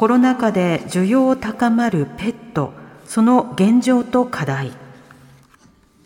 [0.00, 2.72] コロナ禍で需要高まるペット
[3.04, 4.72] その現状と課題。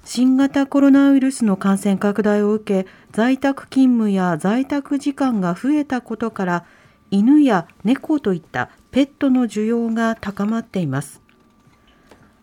[0.04, 6.64] 新型コロナウイルスの感染拡大を受け在宅勤務や在宅時間が増えたことから
[7.12, 11.22] 犬や猫といったペットの需要が高まっています。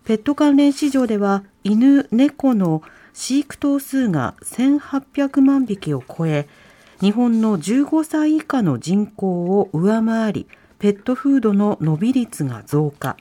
[0.05, 2.81] ペット関連市場では犬猫の
[3.11, 6.47] 飼育頭数が1800万匹を超え
[7.01, 10.47] 日本の15歳以下の人口を上回り
[10.81, 13.15] ペットフードの伸び率が増加。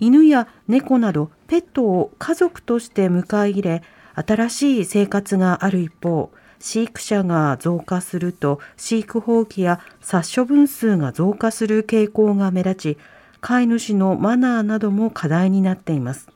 [0.00, 3.82] 犬や猫などペットを家族として迎え入れ
[4.16, 12.98] 新しい生活がある一方飼育者が増加すると飼育放棄や殺処分数が増加する傾向が目立ち
[13.40, 16.28] 飼い主のマナーなども課題になっています。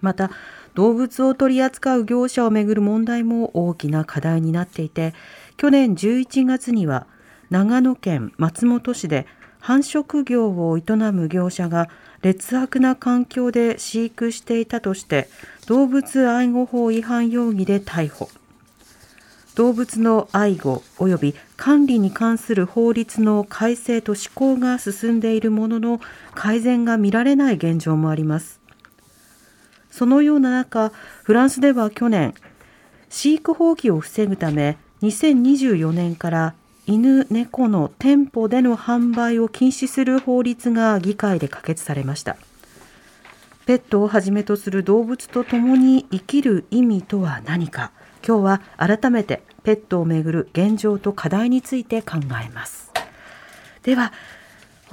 [0.00, 0.30] また
[0.74, 5.12] 動物を取り扱う業者をめぐる問題も大きな課題になっていて
[5.56, 7.08] 去年11月には
[7.50, 9.26] 長野県松本市で
[9.60, 11.88] 繁殖業を営む業者が
[12.22, 15.28] 劣悪な環境で飼育していたとして
[15.66, 18.28] 動物愛護法違反容疑で逮捕。
[19.54, 26.00] 動物の愛護及び管理に関する法律の改正と施行が進んでいるものの
[26.34, 28.60] 改善が見られない現状もあります。
[29.90, 30.90] そのような中
[31.22, 32.34] フランスでは去年
[33.08, 36.54] 飼育放棄を防ぐため2024年から
[36.86, 42.36] 犬猫の店舗での販売を禁止する法律が議会で可決されました。
[43.64, 47.90] ペットをはじめとする動物と共に生きる意味とは何か。
[48.26, 52.92] 今日は改めてペットをめぐる現状と課題について考えます。
[53.82, 54.12] では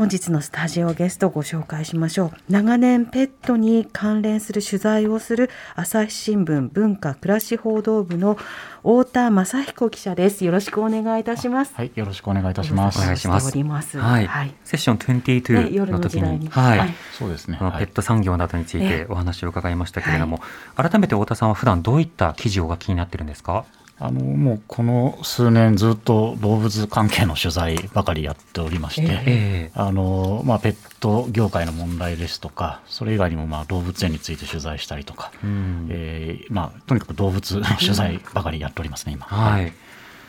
[0.01, 2.31] 本日のスタジオゲストをご紹介しましょう。
[2.49, 8.35] 長年ペットに関連する取材をする朝日新聞文化暮らし報道部の
[8.77, 10.43] 太田正彦記者です。
[10.43, 11.75] よろしくお願いいたします。
[11.75, 12.97] はい、よろしくお願いいたします。
[12.97, 13.99] お願いしますしております。
[13.99, 14.55] はい、はい。
[14.63, 16.39] セッションね22夜の時の時代に。
[16.45, 16.89] にはい、はい。
[17.13, 17.59] そうですね。
[17.59, 20.41] ペット産業などについえてお話を伺いましたけれども、
[20.75, 23.65] 改めて太田さんは普段どういった記事をお書きになってるんですか？
[24.03, 39.25] あのもうこの数年ずっと動物関係の取材ばかりやっておりまして、ええあのまあペット業界の問題ですとか、それ以外にもまあ動物園について取材したりとか、えうんえーまあとにかく動物の取材ばかりやっておりますね今。
[39.27, 39.71] はい。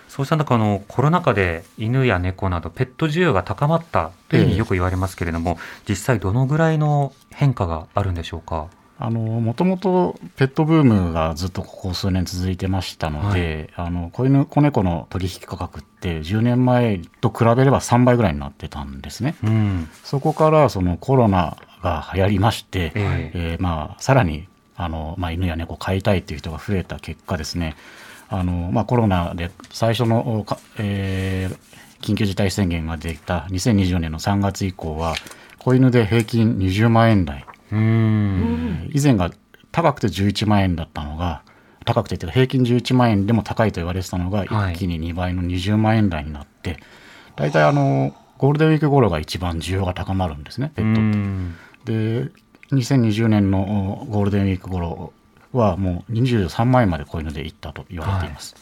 [0.09, 8.67] そうした中あのコロナ禍で犬や猫などペット需要が高まったというふうによく言われますけれども、実際どのぐらいの変化があるんでしょうか？
[8.99, 19.35] あのもともとペットブームがずっとここ数年続いてましたので、あの子犬子猫の取引価格って10年前と比べれば3倍ぐらいになってたんですね。
[19.43, 19.89] うん。
[20.05, 27.75] そこからそのコロナが流行りまして、ええーまあ、さらにあの、まあ、犬や猫を飼いたいという人が増えた結果ですね
[28.29, 35.15] あの、まあ、コロナで最初の、かえー緊急事態宣言ができた2020年の3月以降は
[35.59, 38.91] 子犬で平均20万円台、うーん。
[38.93, 39.31] 以前が
[39.73, 41.43] 高くて11万円だったのが
[41.85, 46.79] 高くて平均11万円でも高いと言われてたのがはい一気に2倍の20万円台になって、
[47.35, 51.19] 大体あのゴールデンウィーク頃が一番需要が高まるんですねペットって。
[51.19, 52.31] うんで
[52.71, 55.13] 2020年のおゴールデンウィーク頃
[55.53, 58.55] はもう23万円までこういうのでいったと言われています、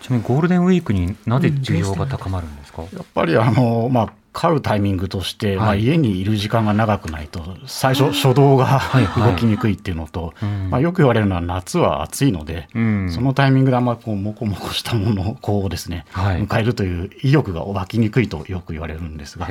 [0.00, 2.82] ちなみにゴールデンウィークになぜ需要が高まるんですか？
[2.82, 8.80] やっぱりあの、まあ、飼うタイミングとして、まあ、はい家にいる時間が長くないと最初初動が
[9.16, 10.70] 動きにくいっていうのと、うん。
[10.70, 13.10] まあ、よく言われるのは夏は暑いので、うん。
[13.10, 16.42] そのタイミングであんまこうモコモコしたものをこうですね、はい。
[16.46, 19.48] 迎えるという意欲が湧きにくいとよく言われるんですが。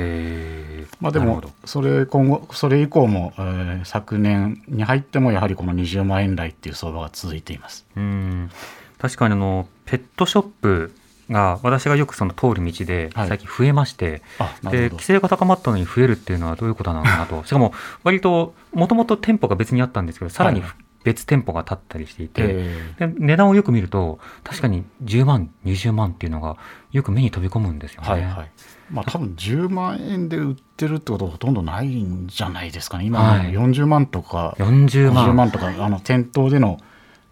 [1.00, 7.84] まあ、でもそれ今後それ以降も、えー昨年に入ってもやはりこの20万円台っていう相場が続いています。
[7.96, 8.50] うん。
[8.98, 10.94] 確かにあのペットショップ
[11.32, 13.28] が私がよくその通る道ではい。
[13.28, 14.70] 最近増えまして、あなるほど。
[14.70, 17.44] で規制が高まったのに増えるっていうのはどういうことなのかなと。
[17.44, 17.72] しかも
[18.04, 20.70] 割ともともと店舗が別にあったんですけどさらにはい
[21.04, 26.56] 別店舗が建ったりしていて、えで値段をよく見ると確かに10万20万っていうのが
[26.92, 28.08] よく目に飛び込むんですよね。
[28.08, 28.50] はいはい。
[28.90, 33.06] まあ多分10万円で売ってるってことはほとんどないんじゃないですかね。
[33.06, 33.50] 今、はい。
[33.50, 35.36] 40万とか40 50万。
[35.36, 36.78] 万とかあの店頭での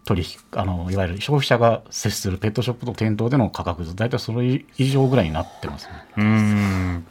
[0.05, 5.93] 取引あのいわゆる消費者が接するペットショップと店頭での価格大体それ以上ぐらいになってますね。
[6.17, 7.05] うーん。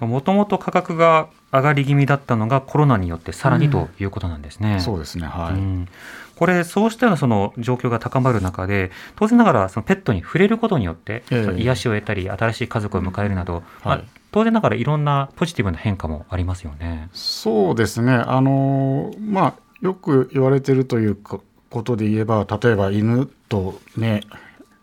[0.00, 4.80] もともと価格が上がり気味だったのがコロナによってさらにということなんですね。
[4.80, 5.54] そうですね、はい。
[5.54, 5.88] うん。
[6.36, 17.08] これ、そうしたようなその状況が高まる中で、当然ながらそのペットに触れることによって、癒しを得たり、新しい家族を迎えるなど、まあはい当然ながらいろんなポジティブな変化もありますよね。
[17.12, 21.40] そうですね、あのまあ、よく言われてるというか
[21.70, 24.22] ことで言えば、例えば犬と目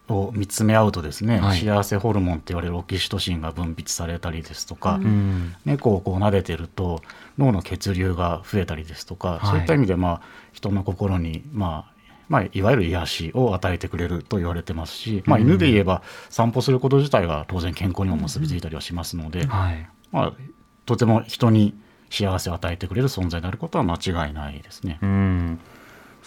[0.08, 1.60] を見つめ合うとですね、はい。
[1.60, 5.56] 幸せホルモンって言われるオキシトシンが分泌されたりですとか、うん。
[5.66, 7.02] 猫をこう撫でてると
[7.38, 9.48] 脳の血流が増えたりですとか、はい。
[9.48, 10.22] そういった意味で、まあ、
[10.54, 11.98] 人の心に、まあ
[12.30, 15.44] まあ、いわゆる癒しを与えてくれると言われてますし、まあ、うん。
[15.44, 19.90] 犬で言えば散歩すること自体が当然健康にも結びついたりはしますので、はい。
[20.12, 20.34] まあ、
[20.86, 21.78] とても人に
[22.10, 25.00] 幸せを与えてくれる存在であることは間違いないですね。
[25.02, 25.60] うん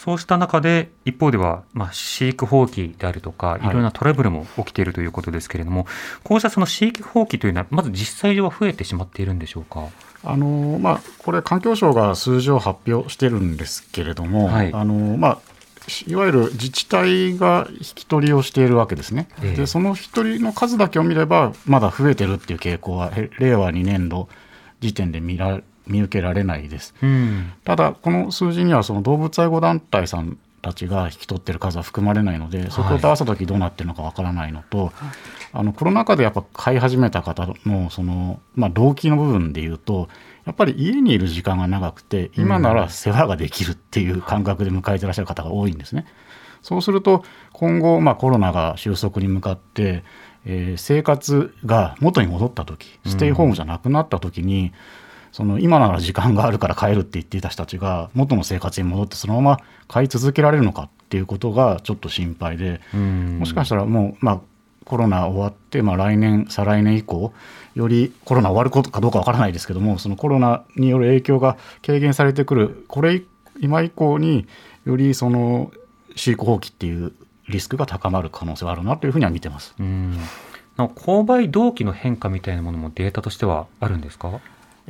[0.02, 3.66] そうした中で、一方では、まあ、飼育放棄であるとか、い。
[3.66, 5.86] いろんなトラブルも起きているということですけれども、
[6.24, 9.88] こうしたその飼育放棄というのは、まず実際上は増えてしまっているんでしょうか？
[10.24, 14.72] あのまあ、これ、環境省が数字を発表してるんですけれども、はい。
[14.72, 15.38] あのまあ、
[15.86, 19.56] しいわゆる自治体が引き取りをしているわけですね、ええ。
[19.56, 24.30] でその引き取りの数だけを見れば、まだ増えてるっていう傾向は、へ令和2年度
[24.80, 26.94] 時点で見ら見受けられないです。
[27.02, 27.52] うん。
[27.64, 34.92] ただ、この数字にはその動物愛護団体さんたちが引き取ってる数は含まれないので、そこと合わせたときどうなってるのかわからないのと、
[35.52, 40.08] あのコロナ禍でやっぱ飼い始めた方のその、まあ、動機の部分で言うと、
[40.44, 46.06] やっぱり家にいる時間が長くて、今なら世話ができるっていう感覚で迎えてらっしゃる方が多いんですね。
[46.62, 50.04] そうすると、今後、まあ、コロナが収束に向かって、
[50.46, 54.72] えー生活が元に戻った時ステイホームじゃなくなった時に、
[55.32, 64.40] その今なら時間があるから帰るって言っていた人たちが元の生活に戻ってそのまま買い続けられるのかっていうことがちょっと心配で、うんもしかしたらもう、まあ、
[64.84, 67.32] コロナ終わって、まあ、来年再来年以降
[67.74, 71.56] よりコロナ終わることかどうかわからないですけどもそのコロナによる影響が
[71.86, 73.22] 軽減されてくるこれ
[73.60, 74.46] 今以降に
[74.84, 75.70] よりその
[76.16, 77.12] 飼育放棄っていう
[77.48, 79.74] リスクが高まる可能性はあるなというふうには見てます。
[79.78, 80.18] うん。
[80.76, 84.40] 購買動機の変化みたいなものもデータとしてはあるんですか？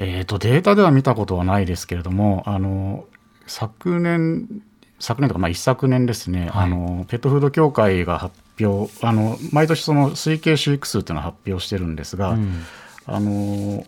[0.03, 3.05] えー、とデータでは見たことはないですけれどもあの
[3.47, 4.63] 昨年
[4.99, 6.65] 昨年とか、まあ、一昨年ですね、はい。
[6.65, 12.63] あのペットフード協会が発表あの毎年その推計飼育数っていうのを発表してるんですが、うん。
[13.07, 13.85] あの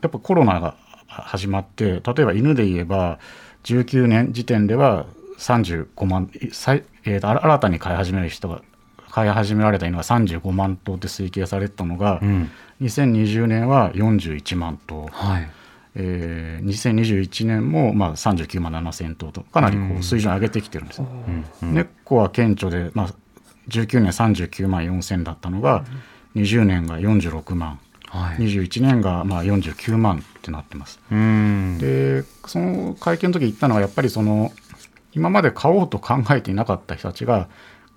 [0.00, 0.76] やっぱコロナが
[1.06, 3.18] 始まって例えば犬で言えば
[3.64, 5.06] 19年時点では
[5.38, 8.62] 35万最、えー新たに飼い始める人が
[9.18, 12.50] 飼い始められた犬が35万頭って推計されてたのが、うん。
[12.82, 15.50] 2020年は41万頭、はい。
[15.94, 23.08] えー2021年もまあ39万7千頭とかなりこうんう水準上げてきてるんです、うんうん猫は顕著で、まあ、
[23.68, 25.84] 19年39万4千だったのが、
[26.36, 28.36] 20年が46万はい。
[28.36, 31.00] 21年がまあ49万ってなってます。
[31.10, 31.78] うん。
[31.78, 34.52] でその会見の時言ったのはやっぱりその
[35.12, 37.48] 今まで買おうと考えていなかった人たちが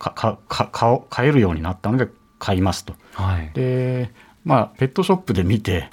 [0.10, 2.08] かかか買えるようになったので
[2.40, 2.96] 買いますと。
[3.14, 3.52] はい。
[3.54, 4.12] で
[4.44, 5.90] まあペットショップで見て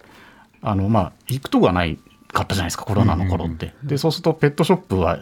[0.62, 1.98] あのまあ行くとこがない
[2.32, 3.74] かったじゃないですかコロナの頃って。
[3.82, 5.20] でそうするとペットショップは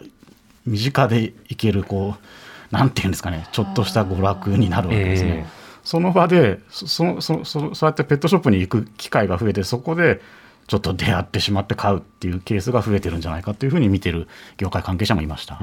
[0.65, 5.29] 身近で行けるこうなんていうんですかねちょっとした娯楽になるわけですね。
[5.29, 10.19] ええその場でそそそそそうやってペットショップに行く機会が増えてそこで
[10.67, 14.27] ちょっと出会ってしまって買うっていうケースが増えてるんじゃないかというふうに見てる
[14.57, 15.61] 業界関係者もいました。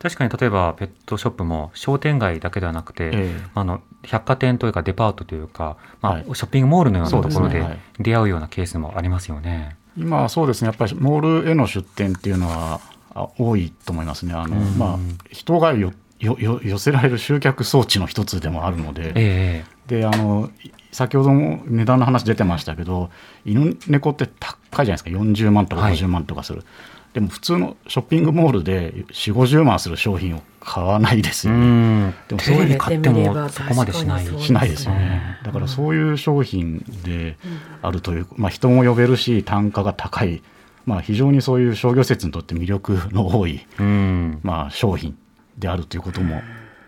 [0.00, 3.40] 確かに例えばペットショップも商店街だけではなくて、ええ。
[3.54, 6.24] あの百貨店というかデパートというか、まあはい。
[6.24, 7.62] ショッピングモールのようなところで
[7.98, 9.76] 出会うようなケースもありますよね。
[9.98, 10.68] 今はそうですね。
[10.68, 12.80] やっぱりモールへの出店っていうのは
[13.14, 14.32] あ多いと思いますね。
[14.32, 14.78] あのうん。
[14.78, 14.98] まあ、
[15.30, 23.10] 人がよよよ寄せられる集客装置の一つでもあるので、えであのい先ほども値段の話出てましたけど
[23.44, 26.64] 犬猫って高いじゃないですか40万とかはい50万とかする、
[27.12, 32.14] でも普通のショッピングモールで4 5 0万する商品を買わないですよね、ん。
[32.28, 34.26] でもそう言われてみればもそこまでしない。
[34.26, 37.36] しないですよね、だからそういう商品で
[37.82, 40.42] あるという、まあ、人も呼べるし単価が高い、
[40.86, 44.38] まあ、非常にそういう商業施設にとって魅力の多い、うん。
[44.42, 45.16] まあ、商品
[45.58, 46.42] であるということも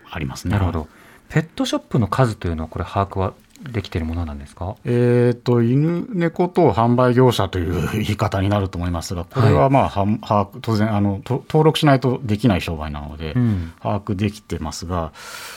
[0.09, 0.53] ありますね。
[0.53, 0.87] なるほど。
[1.27, 3.33] ペットショップの数というのはこれ把握は
[3.71, 4.75] できているものなんですか？
[4.85, 13.73] えー、と犬猫等販売業者という言い方になると思いますが、これはまあ、は把握当然あのと、登録しないとできない商売なので、うん。
[13.81, 15.11] 把握できてますが、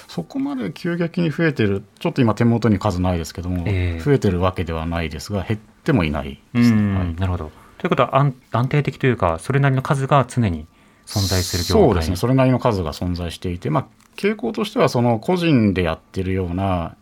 [0.08, 6.76] そこまで急激に増えてる、ちょっと今、手元に数ないですけども、ええ増えてるわけではないですが、減ってもいないですね。
[6.76, 7.50] うん、はいなるほど。
[7.78, 10.66] ということは安安定的というか、それなりの数が常に
[11.06, 13.86] 存在するそうですね、それなりの数が存在していて、まあ、
[14.16, 16.96] 傾向としては、その個人でやってるような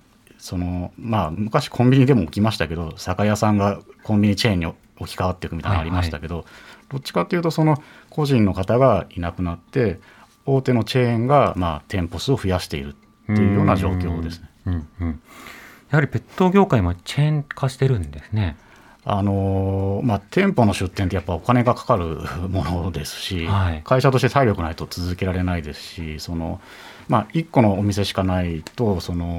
[0.45, 6.45] そのまあ昔コンビニでも起きましたけど酒屋さんがコンビニチェーンに置き換わっていくみたいなのありましたけど、
[6.91, 10.01] どっちかっていうとその個人の方がいなくなって
[10.45, 12.95] 大手のチェーンがまあ店舗数を増やしている
[13.33, 14.51] っていうような状況ですね。
[14.67, 18.59] うんうん、やはりペット業界もチェーン化してるんですね。
[19.07, 26.61] あのまあ、店舗の出店ってやっぱお金がかかるものですし、はい会社として体力ないと続けられないですしその、
[27.09, 29.37] まあ、1個のお店しかないとその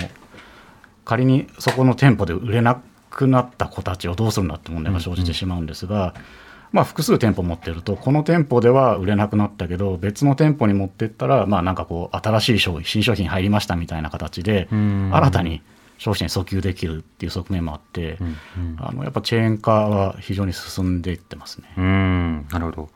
[1.06, 6.14] 仮にそこの店舗で売れなくなった子たちをどうするんだって問題が生じてしまうんですが、
[6.72, 15.62] まあ、複数店舗持ってるとこの店舗では売れなくなったけど別の店舗に持ってったら、まあ、なんかこう新しい商品新商品入りましたみたいな形でうん新たに
[15.98, 21.74] 消費者に訴求できるっていう側面もあって、うんうんあのやっぱチェーン化は非常に進んでいってますね。
[21.78, 22.82] うーんなるほど。
[22.82, 22.90] ま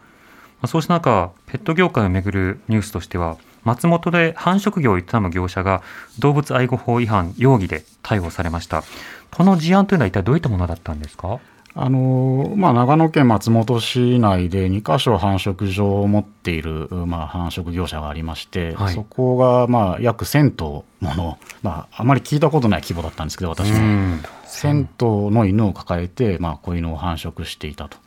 [0.63, 5.81] あそうした中、ペット業界をめぐるニュースとしては、松本で繁殖業を営む業者が
[6.19, 8.83] 動物愛護法違反容疑で逮捕されました。
[9.31, 11.39] この事案というのは一体どういったものだったんですか？
[11.75, 23.77] あのまあ、長野県松本市内で2か所繁殖場を持っている、まあ、繁殖業者がありまして、はいそこが、まあ、約1000頭もの、まあ、あまり聞いたことない規模だったんですけど私も。
[23.77, 27.97] うん1000頭の犬を抱えて、まあ、子犬を繁殖していたと。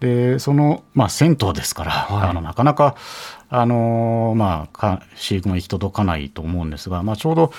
[0.00, 2.96] でその、まあ、1000頭ですから、はいあのなかなか、
[3.48, 7.52] あのまあ、か飼育も行き届かないと思うんですが、まあ、ちょうど、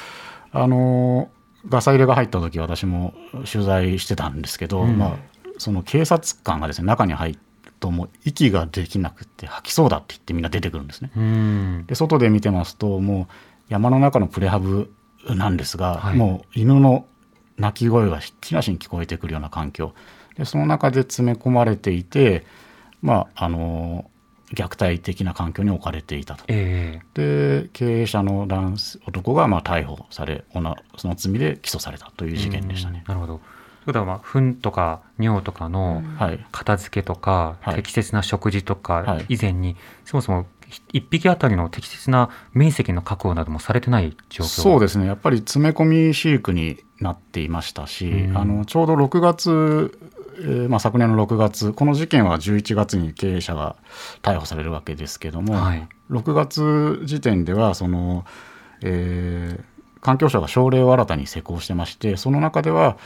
[0.52, 1.30] あの
[1.70, 3.14] ガサ入れが入った時私も
[3.52, 4.98] 取材してたんですけど、うん。
[4.98, 5.18] まあ、
[5.58, 7.40] その警察官がですね中に入る
[7.80, 11.12] ともう息ができなくて吐きそうだって言ってみんな出てくるんですね。
[11.16, 11.86] うん。
[11.88, 13.34] で外で見てますともう
[13.70, 14.92] 山の中のプレハブ
[15.30, 16.16] なんですが、はい。
[16.16, 17.06] もう犬の
[17.58, 19.94] 鳴き声がひっきりなしに聞こえてくるような環境。
[20.36, 22.46] でその中で詰め込まれていて
[23.02, 24.10] まああの
[24.54, 26.44] 虐待的な環境に置かれていたと。
[26.48, 30.46] えで経営者の男性男がまあ逮捕され
[30.98, 33.04] その罪で起訴されたというえ事件でしたね。
[33.08, 33.14] うん。
[33.14, 33.38] なるほど。
[33.38, 36.46] ということは、まあ、糞とか尿とかのはい。
[36.52, 37.76] 片付けとか、はい。
[37.76, 39.26] 適切な食事とかはい。
[39.36, 39.76] 以前に、
[40.06, 40.46] そもそも
[40.92, 44.48] 一匹あたりの適切な面積の確保などもされてない状況。
[44.48, 45.06] そうですね。
[45.06, 48.38] やっぱり詰め込み飼育になっていましたし、うん。
[48.38, 49.98] あのちょうど6月、
[50.40, 53.76] えーまあ、昨年の6月この事件は11月に経営者が
[54.22, 55.88] 逮捕されるわけですけども、はい。
[56.12, 58.26] 6月時点ではその、
[58.82, 62.98] えー環境省が省令を新たに施行してましてその中では、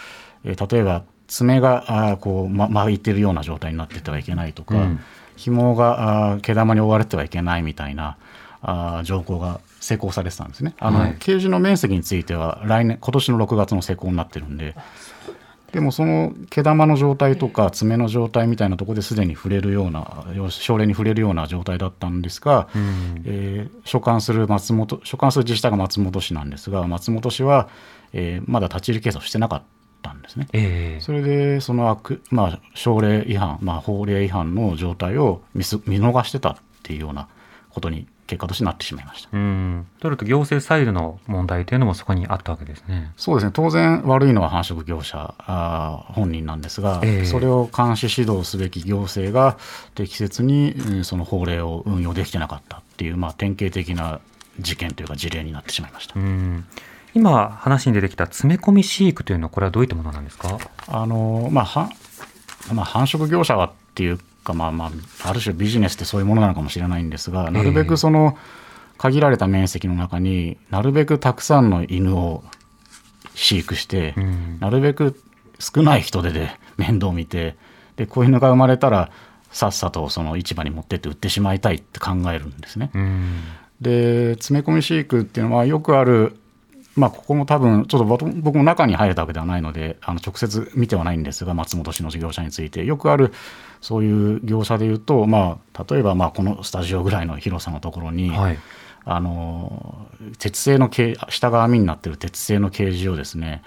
[0.44, 5.00] えー例えば爪があーこう、ま、巻いてるような状態になっててはいけないとか、うん。
[5.38, 8.18] 紐があー毛玉に覆われてはいけないみたいな
[8.62, 10.76] あー条項が施行されてたんですね。
[10.80, 11.16] あの、はい。
[11.20, 14.76] ケージの面積については来年今年の6月の施行になってるんで
[15.72, 23.24] でもその毛玉の状態とか爪の状態みたいなところですでに触れるような症例に触れるような状態だったんですが、うん。
[23.26, 27.70] えー所管する松本所管する自治体が松本市なんですが松本市は、
[28.14, 29.64] えーまだ立ち入り検査をしてなかっ
[30.02, 30.48] たんですね。
[30.54, 31.02] ええ。
[31.02, 37.28] それでその悪、まあ、省令違反、まあ、法令違反の状態を見す見逃してたっていうような
[37.70, 39.30] ことに結果としてなってしまいました。
[39.34, 39.86] うん。
[40.00, 43.12] となると行政サイドの問題というのもそこにあったわけですね。
[43.18, 49.58] そうですね当然悪いのは繁殖業者あー本人なんですが、ええそれを監視指導すべき行政が
[49.96, 54.20] 適切に、うんその法令を運用できてなかったっていう、まあ、典型的な
[54.60, 56.20] 事件というか事例になってしまいました。
[56.20, 56.66] うん。
[57.14, 60.58] 今話に出てきた詰め込み飼育というのはこれはどういったものなんですか？
[60.88, 61.90] あのまあは
[62.74, 64.20] まあ、繁殖業者はっていう
[64.52, 68.38] か、まあまあ、ある種ビジネスってそういうものなのかもしれないんですが、なるべくその
[68.98, 72.44] 限られた面積の中になるべくたくさんの犬を
[73.34, 75.20] 飼育して、うんなるべく
[75.60, 77.56] 少ない人手で面倒を見て
[77.96, 79.12] で子犬が生まれたら
[79.52, 82.92] さっさとその市場に持ってって売ってしまいたいって考えるんですね。
[82.94, 83.42] うん。
[83.80, 86.38] で詰め込み飼育っていうのはよくある
[86.96, 93.34] まあここも多分ちょっと僕僕も中に入れたわけではないのであの直接見てはないんですが松本市の業者についてよくある
[93.80, 98.60] そういう業者でいうとまあ例えばまあこのスタジオぐらいの広さのところに、はい。
[99.04, 100.06] あの
[100.38, 100.88] 鉄製の
[101.30, 103.64] 下が網になってる鉄製のケージをですね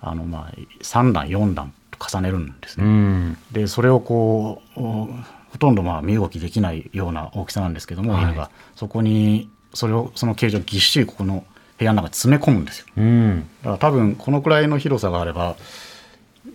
[0.00, 2.88] あのまあ3段4段と重ねるんですうね。
[2.88, 3.38] ん。
[3.50, 5.08] でそれをこうお
[5.50, 11.44] ほとんどまあ身動きできないような大きさなんですけども、はい犬がそこにそれをそのケージをぎっしりここの
[11.78, 12.86] 部屋の中に詰め込むんですよ。
[12.96, 13.48] うん。
[13.62, 15.56] だから多分このくらいの広さがあれば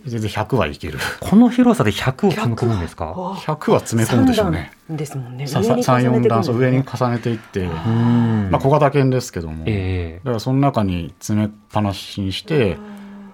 [0.06, 0.98] 全然100はいける。
[1.20, 3.80] この広さで100を詰め込むんですか？100は。
[3.80, 4.72] 詰め込むでしょうね。
[4.90, 5.46] ですもんね。
[5.46, 8.48] さ上に重ねて34く段そう上に重ねていって、うん。
[8.50, 10.20] まあ、小型犬ですけども、ええ。
[10.24, 12.78] だからその中に詰めっぱなしにして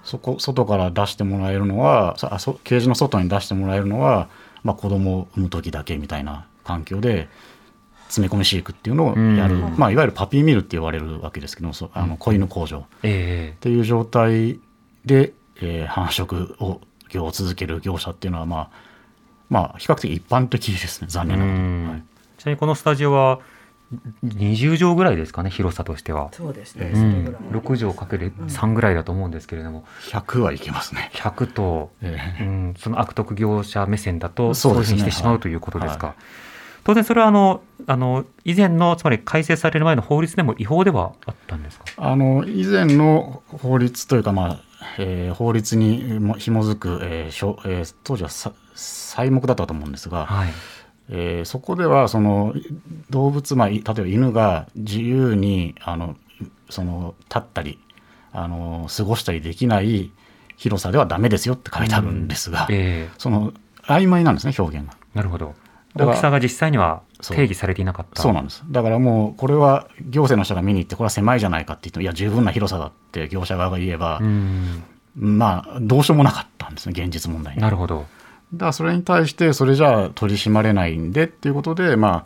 [0.05, 4.29] そこ外から出してもらえるのはさあそケージの外に出してもらえるのは、
[4.63, 7.29] まあ、子供を産む時だけみたいな環境で
[8.09, 9.75] 詰め込み飼育っていうのをやる、うん。
[9.77, 12.79] まあ、いわゆるパピーミルって言われるわけですけどもそうあの子犬工場。
[12.79, 14.59] っえていう状態
[15.05, 18.71] で、えー繁殖を業を続ける業者っていうのは、まあ、
[19.49, 21.59] まあ、比較的一般的ですね、残え念ながら。
[21.59, 21.89] うん。
[21.89, 22.03] はい。
[22.39, 23.41] ちなみにこのスタジオは
[24.25, 26.31] 20畳ぐらいですかね広さとしては。
[26.33, 27.11] そうですね、うん。
[27.13, 31.11] それぐらい、6畳かける3ぐらいだと思うんですけれども、100はいけますね。
[31.15, 32.45] 100と、ええ。
[32.45, 34.99] うん、その悪徳業者目線だとそうですね。
[34.99, 36.09] してしまうということですか。
[36.09, 36.17] はい
[36.89, 41.85] 当然それはあのあの以前のつまり改正される前の法律でも違法ではあったんですか？
[41.99, 44.61] あの以前の法律というか、まあ
[44.97, 50.49] えー法律にも紐づく、えーしょえー当時はさ材木だったと思うんですが、はい。
[51.11, 52.55] えーそこではその
[53.11, 56.17] 動物、まあ、い例えば犬が自由にあの
[56.71, 57.79] その立ったり
[58.33, 60.11] あの過ごしたりできない
[60.57, 63.53] 広さではダメですよって書いてあるんですが、ええその
[63.83, 64.97] 曖昧なんですね表現が。
[65.15, 65.55] なるほど。
[65.95, 68.23] 大きさが実際には定義されていなかった。
[68.23, 74.83] そうなんですだからもうこれは行政の人が見に行ってこれは狭いじゃないかって言ってもいや十分な広さだって業者側が言えばう、ん。
[75.17, 77.63] まあどうしようもなかったんですね現実問題に。
[77.63, 78.07] なるほど。
[78.55, 82.25] だからそれに対してそれじゃあ取り締まれないんでっていうことで、まあ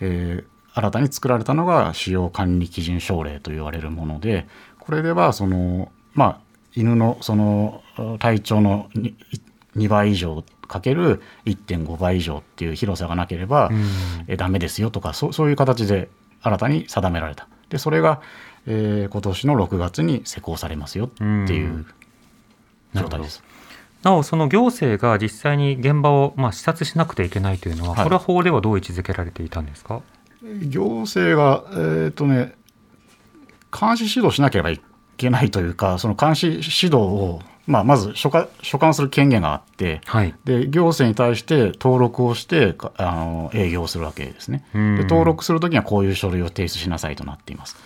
[0.00, 4.46] えー新たに作られたのが使用管理基準省令と言われるもので
[4.78, 6.40] これではその、まあ、
[6.74, 7.82] 犬のその
[8.18, 9.14] 体長の 2,
[9.76, 10.42] 2倍以上
[10.72, 13.84] かける1.5倍以上っていう広さがなければ、うん。
[14.26, 16.08] えーダメですよとかそうそういう形で
[16.42, 17.46] 新たに定められた。
[17.68, 18.20] でそれが、
[18.66, 21.22] えー今年の6月に施行されますよって
[21.54, 21.86] いう
[22.94, 23.42] 状態です。
[24.02, 28.04] なお、その行政が実際に現場を、まあ、視察しなくてはいけないというのは、はい。
[28.04, 30.02] これは法ではどう位置づけられていたんですか？
[30.68, 32.54] 行政が、えーとね、
[33.70, 34.80] 監視指導しなければい
[35.16, 40.34] けないというか、その監視指導を、まあ、まず所管所管する権限があって、はい。
[40.44, 44.64] で行政に対して登録をしてかあの営業するわけですね。
[44.74, 47.76] うんで登録するときにはこういう書類を提出しなさいとなっています。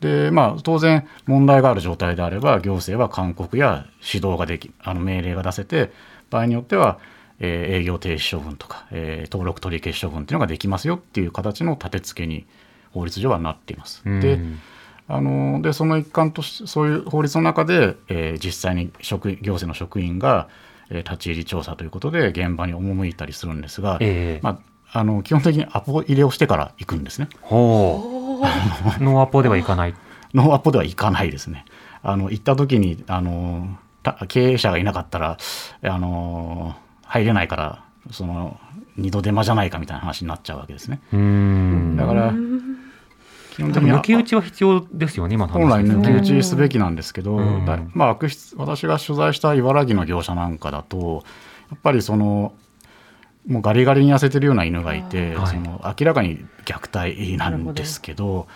[0.00, 5.92] でまあ、当然、問題がある状態であれば、行政は勧告や指導ができ、あの命令が出せて、
[6.28, 6.98] 場合によっては、
[7.38, 12.46] えー営業停止処分とか、えー登録取り消し処分っていうのができますよっていう形の立て付けに
[12.90, 14.02] 法律上はなっています。
[14.04, 14.40] うんで
[15.14, 20.48] あのでその一環としてそういう法律の中で、えー実際に職員行政の職員が、
[20.90, 27.28] えー立ち入り調査ということで現場に赴いたりするんですが、ええまあ、あの基本的にアポ入れをしてから行くんですね。
[27.42, 28.46] ほう。
[29.04, 29.94] ノーアポではいかない。
[30.32, 31.66] ノーアポでは行かないですね。
[32.02, 35.36] あの行った時にあのた経営者がいなかったら
[35.82, 38.58] あの入れないからその
[38.96, 41.00] 二度手間じゃないかみたいな話になっちゃうわけですね。
[41.12, 41.96] うん。
[41.98, 42.32] だから
[43.52, 45.84] 基本で的に抜き打ちは必要ですよね、今の本来。
[45.84, 47.36] 抜き打ちすべきなんですけど、
[47.94, 51.24] まあ、悪質私が取材した茨城の業者なんかだと
[51.70, 52.54] やっぱりその
[53.46, 55.46] もうガリガリに痩せてるような犬がいて、はい。
[55.48, 58.46] その明らかに虐待なんですけど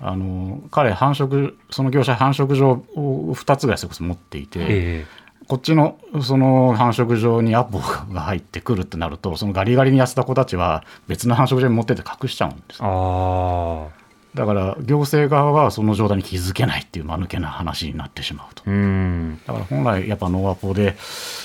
[0.00, 5.06] あの彼繁殖その業者繁殖場を2つぐらいそれこそ持っていて、え
[5.48, 13.88] こっちのその繁殖場にアポが入ってくるってなるとそのガリガリに痩せた子たちは別の繁殖場に持ってって隠しちゃうんですあ。
[14.34, 18.62] だから行政側はその状態に気づけないっていう間抜けな話になってしまうと。
[18.66, 19.40] うん。
[19.46, 20.96] だから本来やっぱノーアポで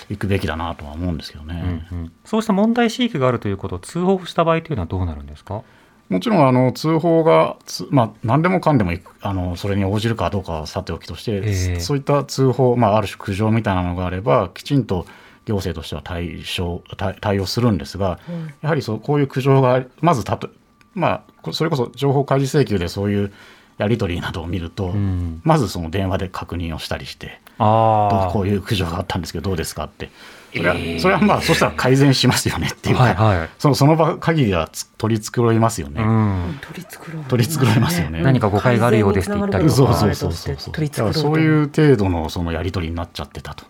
[0.09, 1.87] 行くべきだなとは思うんですけどうんね。
[1.91, 5.63] うんそうした問題飼育があるということを通報した場合というのはどうなるんですか？
[6.09, 11.41] もちろんあの通報がつ、まあ、何でもかんでもいくあのそれに応じるかどうかはさておきとして、え
[11.75, 15.05] えそういった通報、まあ、ある種苦情みたいなのがあればきちんと
[15.45, 18.19] 行政としては対処対対応するんですが、
[18.61, 20.49] やはりそうこういう苦情がまずたと、
[20.97, 23.31] まあ、こそれこそ情報開示請求でそういう
[23.77, 25.41] やり取りなどを見ると、ん。
[25.43, 27.39] まずその電話で確認をしたりして。
[27.59, 28.23] ああ。
[28.25, 30.09] どうこういう苦情があったんですけどどうですかって。
[30.55, 33.49] それは,、それはまあそしたら改善しますよねっていうか、はいはい。
[33.59, 36.59] そのその場限りはつ取り繕いますよね、うん。
[36.61, 38.23] 取り繕う取り繕いますよね。
[38.23, 40.55] 何か誤解があるようですって言ったりとかそうそうそうそう。
[40.57, 43.65] そう取り繕うだからそういう程度のそのやり取りになっちゃってたと。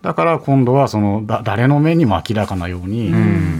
[0.00, 3.12] だから今度はそのだ誰の目にも明らかなように、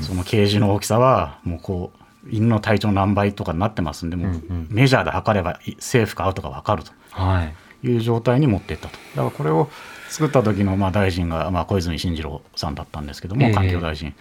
[0.03, 4.29] そのケージの大きさはもうこう犬の体長の何倍とかになってますんでも
[4.69, 7.55] メジャーで測ればいセーフかアウトか分かるとはい。
[7.87, 8.97] いう状態に持っていったと。
[9.15, 9.69] だからこれを
[10.09, 14.15] 作った時のまあ大臣が、まあ、小泉進次郎さんだったんですけども、ええ環境大臣、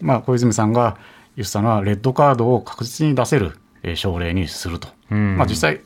[0.00, 0.96] まあ、小泉さんが
[1.36, 4.88] 言ってたのは、レッドカードを確実に出せるえー省令にすると。
[5.10, 5.80] うんまあ、実際、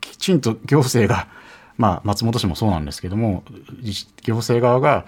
[0.00, 1.26] きちんと行政が、
[1.78, 3.44] まあ、松本市もそうなんですけども、
[3.82, 5.06] 自行政側が、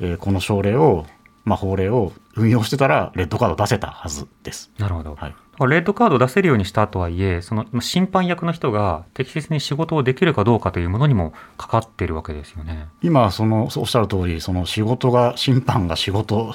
[0.00, 1.06] えーこの省令を、
[1.48, 4.70] まあ、法令を運用してたら、レッドカード出せたはずです。
[4.78, 5.14] なるほど。
[5.16, 12.86] はいレッドカードを出せるようにしたとはいえ、その審判役の人が適切に仕事をできるかどうかというものにもかかっているわけですよね。
[13.02, 16.54] 今そのおっしゃる通りその仕事が審判が仕事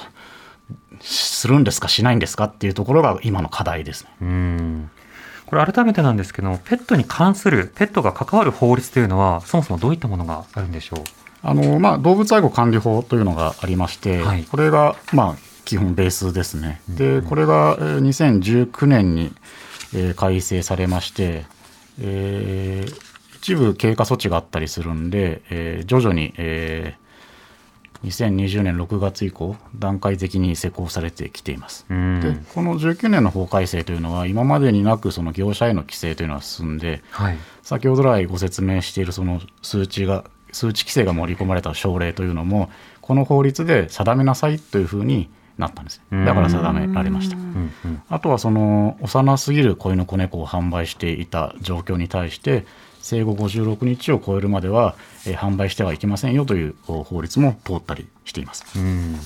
[1.02, 4.10] するんですかしないんですかっていうところが今の課題ですね。
[4.22, 4.90] うん
[5.44, 11.00] これ改めてなんですけどペットに関するペットが関わる法律というのはそもそもどういったものがあるんでしょう？
[11.44, 14.44] あの、まあ、動物愛護管理法というのがありまして、はい。
[14.44, 16.80] これが、まあ、基本ベースですね。
[16.88, 19.32] でこれがえー2019年に、
[19.94, 21.44] えー改正されまして、
[22.00, 27.04] えー一部経過措置があったりするんで、えー徐々に、えー
[28.04, 31.86] 2020年6月以降段階的に施行されてきています。
[31.88, 32.20] うん。
[32.20, 37.38] でこの19年の法改正というのは今までになくその業者への規制というのは進んではい。
[37.62, 46.00] 先ほど来ご説明しているその数値が数値規制が盛り込まれた省令というのもこの法律で定めなさいというふうになったんです。
[46.10, 46.24] うん。
[46.24, 47.36] だから定められました。
[48.08, 52.66] あとはその幼すぎる子犬子猫を販売していた状況に対して
[53.00, 58.64] 生後56日を超えるまでは、えー販売してはいけませんよというお法律も通ったりしています。
[58.78, 59.16] うん。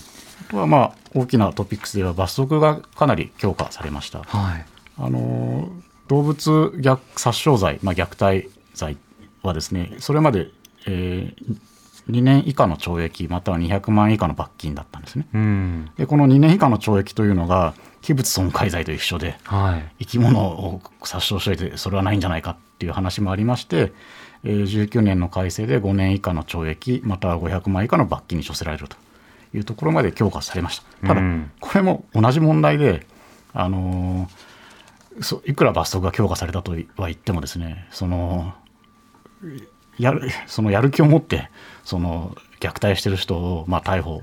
[0.48, 4.22] あとはまあ大きなトピックスでは罰則がかなり強化されました。
[4.22, 4.66] はい。
[4.98, 5.68] あの
[6.08, 8.96] 動物虐殺傷罪、まあ、虐待罪
[9.42, 10.48] はですねそれまで、
[10.88, 11.34] え
[12.10, 15.26] 2年以下の懲役または200万円以下の罰金だったんですね。
[15.34, 15.90] うん。
[15.98, 19.92] でこの2年以下の懲役というのが器物損壊罪と一緒ではい。
[20.00, 23.92] 生き物を殺傷しといてそれはないんじゃないかっていう話もありまして、
[24.44, 28.96] えー19年の改正で5年以下の懲役または500万円以下の罰金に処せられると
[29.54, 31.08] いうところまで強化されました。
[31.08, 31.50] ただ、うん。
[31.60, 33.06] これも同じ問題で、
[33.52, 34.48] あのー
[35.20, 38.54] そいくら罰則が強化されたとは言ってもですねその
[39.98, 41.50] やるそのやる気を持って
[41.84, 44.22] その虐待してる人を、まあ、逮捕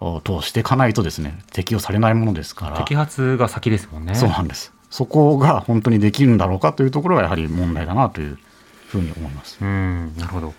[0.00, 4.72] を通していかないとですね適用されないものですから摘発が先ですもんねそうなんです。
[4.90, 8.38] そこが本当にできるんだろうかというところがやはり問題だなという
[8.86, 9.58] ふうに思います。
[9.60, 10.54] うんなるほど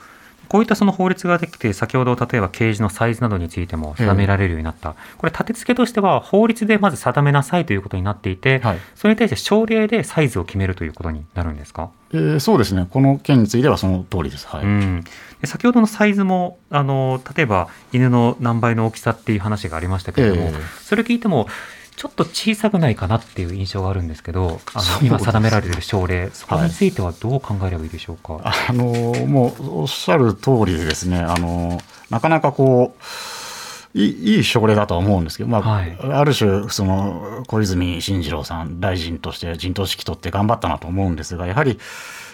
[0.56, 12.88] こういったその法律ができて先ほど例えばケージのサイズなどについても定められるようになった、これ立て付けとしては法律でまず定めなさいということになっていて、はいそれに対して省令でサイズを決めるということになるんですか、えーそうですね。
[12.90, 14.48] この件についてはその通りです。
[14.48, 14.64] はい。
[14.64, 15.04] うん、
[15.42, 21.48] で先ほどのサイズもあの例えば犬の何倍の大きさっていう話がありましたけれども、ええそれ聞いても
[21.96, 35.98] ちょっと小さくないかなっていう印象があるんですけどあの今定められている省令そこについてはどう考えればいいでしょうか、あのーもうおっしゃる通りでですね、あのーなかなかこう、いいいい症例だとは思うんですけど、まあ、はい。
[36.00, 41.80] ある種、その、小泉進次郎さん、大臣として陣頭指揮取って頑張ったなと思うんですが、やはり、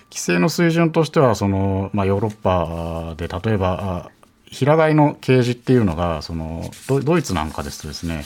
[0.09, 4.09] 規制の水準としては、その、まあ、ヨーロッパで、例えば、あ
[4.45, 8.25] 平飼いのケージっていうのが、その、ドドイツなんかですとですね、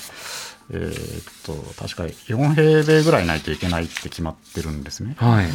[0.71, 5.15] えーっと、確か4平米ぐらいないといけないって決まってるんですね。
[5.17, 5.45] はい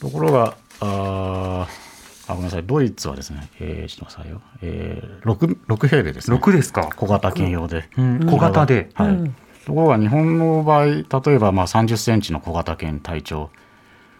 [0.00, 6.36] ところが、あーあ、ごめんなさい、ドイツはですね、えー、ちょっと待ってくださいよ、えー、6, 6平米ですね。
[6.36, 7.88] 6ですか、小型犬用で。
[7.96, 9.08] うん、小型で、はい。
[9.08, 9.34] うん
[9.66, 13.50] ところが日本の場合、例えばまあ30センチの小型犬体長、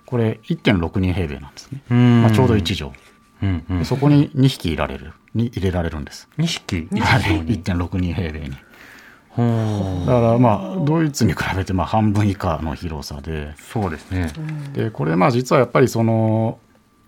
[0.04, 1.80] これ1.62平米なんですね。
[1.90, 2.92] うんまあ、ちょうど1畳。
[3.42, 6.28] うんうんで、そこに2匹いられる、に入れられるんです。
[6.36, 6.88] 2匹？
[7.00, 8.56] はい、一度に1.62平米に。
[9.36, 14.32] だからまあ、ドイツに比べてまあ半分以下の広さで、そうですね、
[14.72, 16.58] でこれまあ実はやっぱりその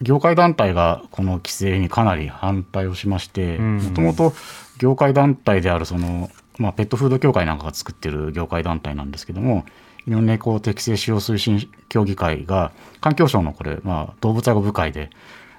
[0.03, 3.77] 業界団体がこの規制にかなり反対をしましてうん。
[3.79, 4.33] もともと
[4.79, 9.65] 業界団体であるその、まあ、ペットフード協会なんかが作ってる業界団体なんですけども
[10.07, 15.11] 犬猫適正使用推進協議会が環境省のこれ、まあ、動物愛護部会で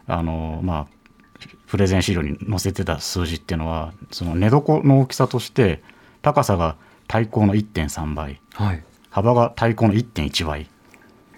[0.07, 0.87] あの、まあ、
[1.67, 5.81] プレゼン資料に載せてた数字っていうのはその寝床の大きさとして
[6.23, 6.75] 高さが
[7.07, 8.41] 体高の1.3倍。
[8.53, 8.83] はい。
[9.11, 10.67] 幅が体高の1.1倍。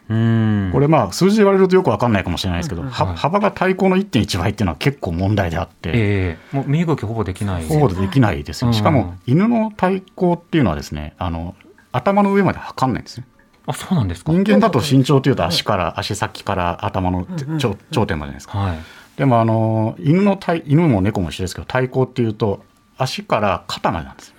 [0.08, 0.70] うん。
[0.72, 3.16] これまあ数字で言われるとよくわかんないかもしれないですけど、ははい。
[3.18, 7.68] 幅が対抗の1.1倍っていうのは結構問題であって、ええもう身動きほぼできない。
[7.68, 8.74] ほぼできないですよ、うん。
[8.74, 11.56] しかも犬の対抗っていうのはですねあの
[11.92, 13.28] 頭の上まで測んないんですね。
[13.66, 14.32] あそうなんですか。
[14.32, 17.26] 人間だと身長っていうと足から足先から頭の
[17.58, 18.60] 頂頂点までですか。
[18.60, 18.78] はい。
[19.18, 22.64] でもあの犬の体犬も猫も一緒ですけど対抗っていうと
[22.98, 24.30] 足から肩までなんです。
[24.30, 24.35] よ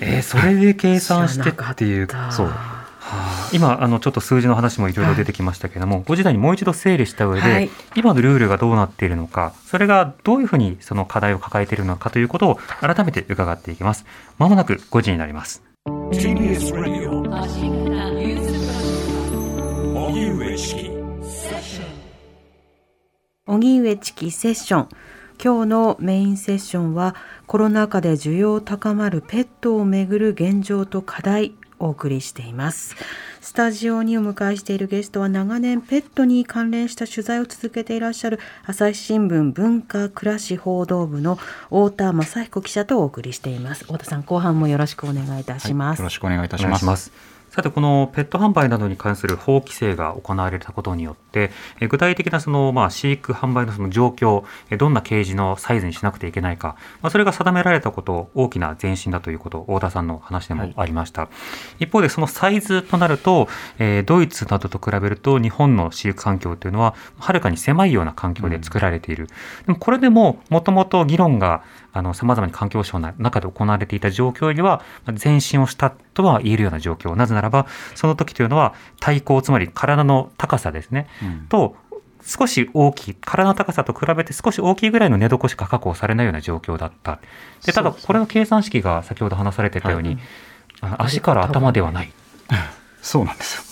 [0.00, 2.46] えー、それで計算してっていうそう。
[2.46, 3.50] はあ。
[3.52, 7.70] 今あのちょっと数字の話もいろいろ出てきましたけれども、ご時代にもう一度整理した上で、はい。
[7.94, 14.04] 今のルールがどうなっているのかそれがどういうふうにその課題を抱えているのかということを改めて伺っていきます。
[14.38, 15.62] まもなく5時になります。
[23.48, 24.88] 荻上チキセッション
[25.42, 27.14] 今日のメインセッションは
[27.46, 32.96] コロナ禍で需要高まるペットをめぐる現状と課題お送りしています。
[33.40, 43.84] スタジオにお迎えしているゲストは長年ペットに関連した取材を続けていらっしゃる朝日新聞文化暮らし報道部の太田正彦記者とお送りしています。
[43.84, 46.00] 太田さん後半もよろしくお願いいたします。
[46.00, 47.35] よろしくお願いいたおします。
[47.56, 61.30] さて、このペット販売などに関する法規制が行われたことによって、え具体的なその、まあ、飼育販売のその状況、えどんなケージのサイズにしなくてはいけないか、まあ、それが定められたこと、大きな前進だということ、太田さんの話でもありました。
[61.78, 69.28] 一方で、そのサイズとなると、えードイツなどと比べると、日本の飼育環境というのは、はるかに狭いような環境で作られている。
[69.66, 71.62] でも、これでも、もともと議論が、
[71.96, 77.14] あの、様々な環境省の中で行われていた状況よりは、まあ前進をしたとは言えるような状況。
[77.14, 81.76] なぜならば、その時というのは、体高、つまり体の高さですね、うんと、
[82.22, 87.20] 少し大きい、体の高さと比べて少し大きいぐらいの寝床しか確保されないような状況だった。
[87.64, 90.18] で、ただ、これの計算式が先ほど話されてたように、
[90.82, 92.12] あ足から頭ではない。
[93.00, 93.62] そうなんですよ。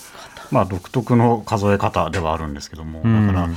[0.51, 3.49] まあ独特の数え方ではあるんですけども、うんだから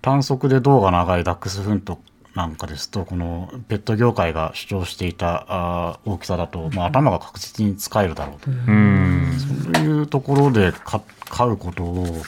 [0.00, 2.00] 短足で胴が長いダックスフント
[2.34, 9.36] なんかですとこのペット業界が主張していたあー大きさだと、まあ、頭が確実に使えるだろうと、うん。
[9.38, 12.22] そういうところでか飼うことを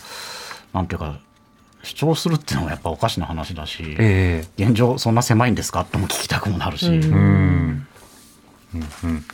[0.72, 1.18] なんていうか
[1.82, 4.64] 主張するっていうのはやっぱおかしな話だし、ええ。
[4.64, 5.84] 現状そんな狭いんですか？
[5.84, 6.94] とも聞きたくもなるし、うん。
[6.94, 7.86] うん。
[8.74, 8.86] うん。
[9.04, 9.24] うん。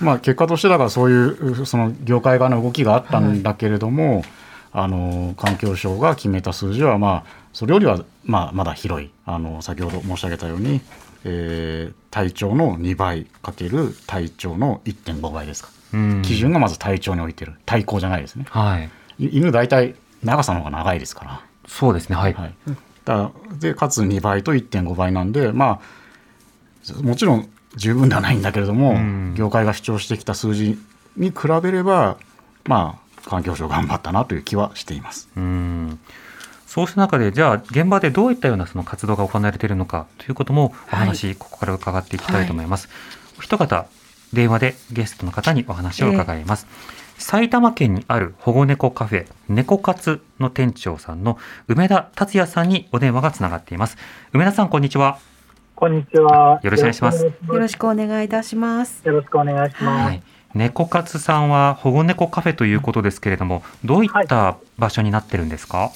[0.00, 4.24] まあ、結果としてだからそういうその業界側の動きがあったんだけれども、
[4.72, 10.80] あの環境省が決めた数字は、まあ、それよりは、まあ、まだ広いあの先ほど申し上げたように、
[11.24, 18.90] えー体長の2倍かける体長の1.5倍ですか、うん基準がまず体長に置いてる体高じゃないですねはい。
[19.18, 21.44] い犬大体長さの方が長いですから。
[21.66, 22.16] そうですね。
[22.16, 22.34] はい。
[22.34, 22.54] はい、
[23.04, 25.80] だでかつ2倍と1.5倍なんでま
[27.00, 30.78] あもちろん十分ではないんだけれども、うん業界が主張してきた数字
[31.16, 32.18] に比べれば
[32.66, 35.28] まあ環境省頑張ったなという気はしています。
[35.36, 35.98] うん。
[36.66, 42.88] そうした中で、じゃあ、現場でどういったようなその活動が行われているのかということも、お話、ここから伺っていきたいと思います。
[43.38, 43.86] お一方、
[44.32, 46.66] 電話でゲストの方にお話を伺います。
[47.18, 53.96] 埼玉県にある保護猫カフェ、猫活の店長さんの梅田達也さんにお電話がつながっています。
[54.32, 55.18] 梅田さん、こんにちは。
[55.74, 56.60] こんにちは。
[56.62, 59.02] よろしくお願いしますよよろしくお願いいたします。
[59.04, 60.04] よろしくお願いします。
[60.04, 60.22] はい。
[60.54, 65.90] 猫活さんは保護猫カフェということですけれども、どういった場所になってるんですか、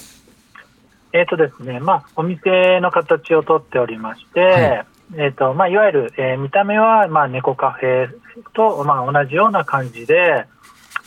[1.12, 4.86] えっ、とですね、まあ、お店の形をとっておりまして、はい。
[5.16, 8.08] えっ、と、まあ、いわゆる、えー見た目は、まあ、猫カフェ
[8.54, 10.46] と、まあ、同じような感じで、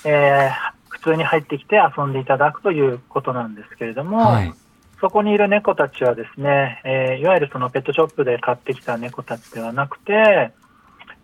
[0.06, 4.54] えー普通に入ってきて遊んでいただくということなんですけれども、はい。
[5.00, 10.52] そこにいる猫たちはですね、えーいわゆるそのペットショップで買ってきた猫たちではなくて、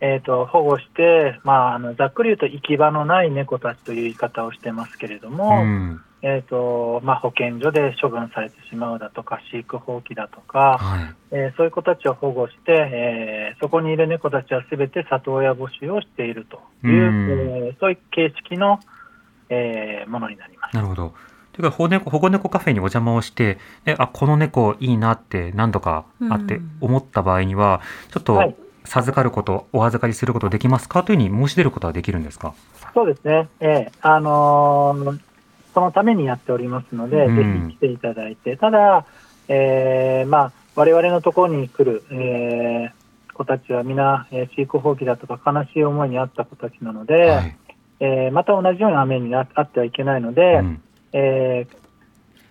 [0.02, 6.02] えー、と保護して、まあ、あのざっくり言うと行き場のない猫たちという言い方をしてますけれども、うん。
[6.22, 11.16] えーとまあ、保健所で処分されてしまうだとか飼育放棄だとか、はい。
[11.32, 18.80] えーそういう子たちを保護して、えーそこにいる猫たちはすべて里親募集をしているという、うんえーそういう形式の、
[19.50, 20.76] えーものになります。
[20.76, 21.14] なるほど。
[21.54, 27.82] というか保護猫、保護猫カフェにお邪魔をして、であ、この猫いいなって何度かあってうん思った場合には、
[28.12, 28.56] ちょっとはい
[28.86, 32.54] 授かること、お預かりすることできますかというふうに申し出ることはできるんですか？
[32.94, 35.20] そうですね、えーあのー
[35.74, 37.36] そのためにやっておりますので、うん。
[37.36, 39.06] ぜひ来ていただいて、ただ、
[39.50, 47.58] えーまあ、我々のところに来る、えー子たちは皆、えー飼育放棄だとか悲しい思いにあった子たちなので、はい。
[48.00, 50.82] えーまた同じような雨になあってはいけないので、うん。
[51.12, 51.78] えー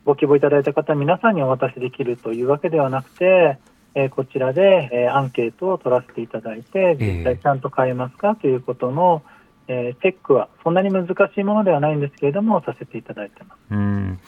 [0.05, 3.57] ご希望いただいた方、皆さんにお渡しできるというわけではなくて、
[3.95, 9.23] えーこちらで、えーアンケートを取らせていただいて、ええ実際ちゃんと買えますかということの、
[9.69, 13.59] えーチェックは、そんなに難しいものではないんですけれども、させていただいてます。
[13.71, 14.19] うん。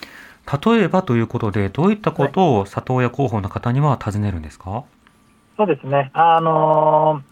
[0.76, 4.84] 例えばということで、どういったことを里親候補の方には尋ねるんですか、
[5.56, 7.22] そうですね、あの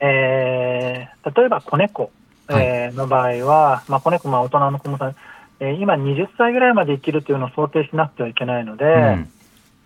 [0.00, 2.10] ーえー例えば子猫、
[2.50, 5.16] えーの場合は、まあ、子猫、まあ、大人の子もさん、
[5.60, 9.32] えー今20歳ぐらいまで生きるというのを想定しなくてはいけないので、うん。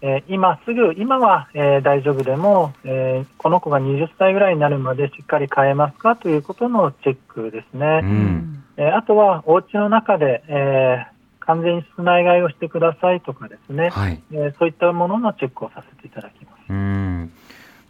[0.02, 6.16] えー今すぐ、今は、えー大丈夫でも、えーこの子が20歳ぐらいになるまでしっかり飼えますか？
[6.16, 8.00] ということのチェックですね。
[8.02, 8.64] うん。
[8.76, 14.22] えーあとは、お家の中で、えー完全に室内飼いをしてくださいとかですね、はい。
[14.32, 16.60] えーそういったもののチェックをさせていただきます。
[16.70, 17.32] うん。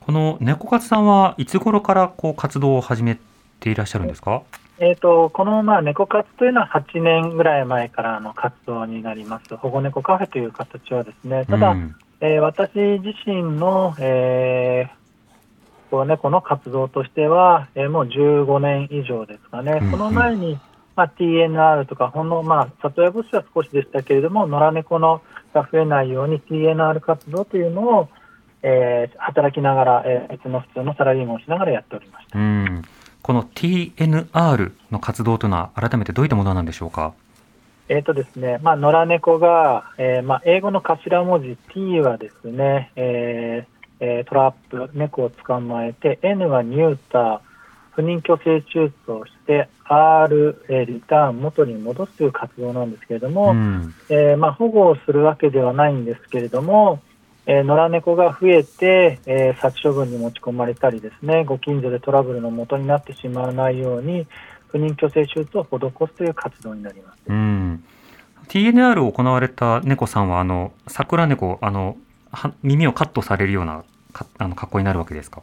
[0.00, 3.18] この猫活さんはいつ頃からこう活動を始め
[3.60, 4.42] ていらっしゃるんですか？
[4.82, 9.54] えー、とこの、まあ、猫活というのは8年ぐらい前からの活動になります。
[9.56, 15.00] 保護猫カフェという形はですね、ただ、うんえー私自身の、えー
[15.90, 20.58] こう猫の活動としては、えーもう15年以上ですかね、うんうんその前に、
[20.96, 25.20] まあ、TNR とか、ほんの、まあ、里親物資は少しでしたけれども、野良猫の
[25.52, 28.08] が増えないように TNR 活動というのを、
[28.62, 32.38] えー働きながら、えー別の普通のサラリーマンをしながらやっておりました。
[32.38, 32.82] うん。
[33.22, 37.12] この TNR の活動というのは改めてどういったものなんでしょうか？
[37.88, 47.40] えーとですね、まあ、野良猫が、えーまあ、英語の頭文字 T はですね、えーえートラップ、猫を捕まえて、N はニューター、
[47.90, 53.94] 不妊去勢手術をして、R、えーリターン、元に戻すという活動なんですけれども、うん。
[54.08, 57.00] えーまあ、保護をするわけではないんですけれども、
[57.46, 64.26] えー野良猫が増えて、えー殺処分に持ち込まれたりですね、ご近所でトラブルの元になってしまわないように、
[64.68, 67.18] 不妊去勢手術を施すという活動になります。
[67.28, 67.82] うん。
[68.48, 71.96] TNR を行われた猫さんは、あの、桜猫、あの、
[72.32, 75.42] は耳をカットされるようなかあの格好になるわけですか？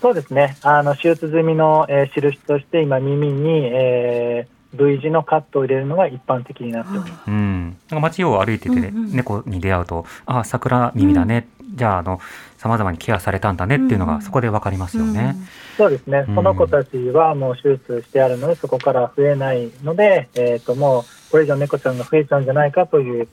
[0.00, 0.56] そうですね。
[0.62, 7.28] あの、手術済みの、えー印として、今、耳に、えー V 字のカットを入れるのが一般的になっております。
[7.28, 7.64] うん。
[7.64, 11.48] なんか街を歩いてて、うんうん猫に出会うと、あ、桜耳だね。
[11.74, 12.20] じゃあ、あの、
[12.58, 15.36] 様々にケアされたんだねっていうのうんうんがそこでわかりますよね。
[15.76, 16.34] そうですねうん。
[16.34, 23.28] この子たちはもう手術してあるので、そこから増えないので、えっ、と、もう、これ以上猫ちゃんが増えちゃうんじゃないかという、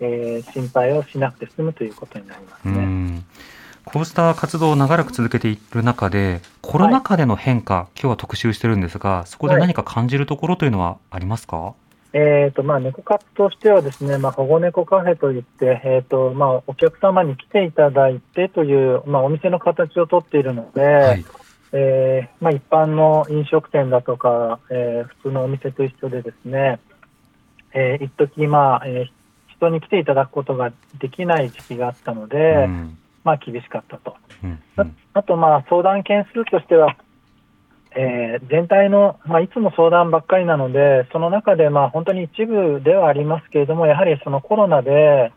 [0.00, 3.22] えー心配をしなくて済むということになりますうね。
[3.88, 3.92] ん。
[3.92, 11.74] こうした活動を長らく続けている中で、コロナ禍での変化、今日は特集してるんですが、そこで何か感じるところというのはありますか、
[12.12, 21.24] えっ、と、まあ、猫活としてはですね、まあ、保護猫カフェといって、えっ、と、まあ、お客様に来ていただいてという、まあ、お店の形をとっているので、はい。
[21.74, 26.80] えーまあ、一般の飲食店だとか、えー普通のお店と一緒でですね、
[27.72, 29.22] えー一時まあ、えー
[29.56, 34.16] 人に来ていただくことができない時期があったので、うんまあ、厳しかったと。
[34.42, 36.96] うんああと、まあ、相談件数としては、
[37.94, 45.32] えー全体の、まあ、いつも相談ばっかりなので、その中で、まあ、本当に一部ではありますけれども、やはりそのコロナで、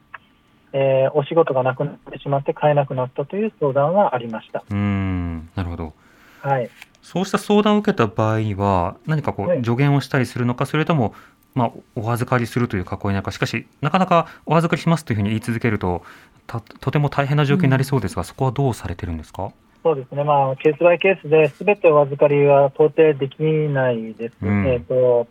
[0.74, 4.63] えーお仕事がなくなってしまって買えなくなったという相談はありました。
[4.69, 5.93] うん、なるほど。
[6.41, 6.69] はい。
[7.02, 11.13] そうした相談を受けた場合は、何かこはいう助言をしたりするのか、それとも、
[11.54, 19.51] まあ、お預かりするという囲いなのか、しかし、なかなかお預かりしますというふうに言い続けると、たとても大変な状況になりそうですが、そこはどうされてるんですか？
[19.84, 24.36] そうですね、まあ、ケースバイケースで、すべてお預かりは到底できないです。
[24.41, 24.65] うん。
[24.67, 25.27] えっ、と、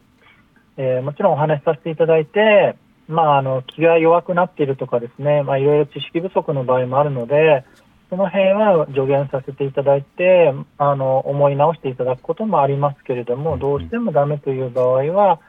[0.77, 2.77] えーもちろんお話しさせていただいて、
[3.09, 7.65] まあ、あの、気が弱くなっているとかですね、まあ、いろいろ知識不足の場合もあるので、
[8.11, 13.59] その辺は助言させていただいて、あの、思い直していただくこともありますけれども、うん。
[13.59, 15.41] どうしてもダメという場合は、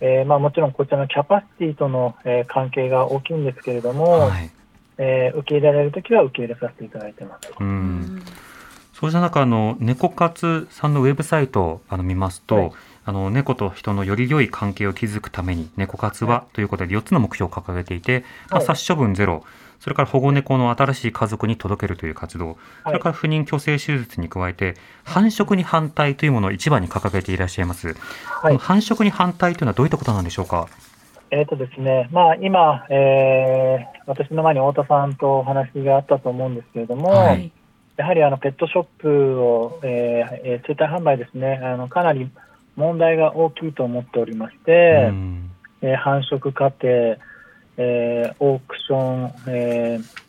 [0.00, 4.50] えーまあ、もちろんこちらのキャパシティとの、えー関係が大きいんですけれども、はい。
[4.98, 7.52] えー受け入れられるときは受け入れさせていただいてます。
[7.58, 8.22] うん。
[8.94, 12.72] そうした中、あの、猫活さんのウェブサイトをあの見ますと、はい
[13.08, 19.44] あの、猫と人のより良い関係を築くために、猫活はということで4つの目標を掲げていて、まあ、はい殺処分ゼロ、
[19.80, 27.94] それから保護猫の新しい家族に届けるという活動、それから不妊去勢手術に加えて、繁殖に反対というものを一番に掲げていらっしゃいます。
[27.94, 28.00] こ
[28.42, 28.54] はい。
[28.54, 30.66] の繁殖に反対というのはどういったことなんでしょうか？
[31.30, 37.50] えーとですね、まあ、今、えー私の前に太田さんとお話があったと思うんですけれども、はい。
[37.96, 42.30] やはりあのペットショップを、えーえー生体販売ですねあの、かなり
[42.76, 45.50] 問題が大きいと思っておりまして、うん。
[45.82, 50.25] えー繁殖過程、えーオークション、えー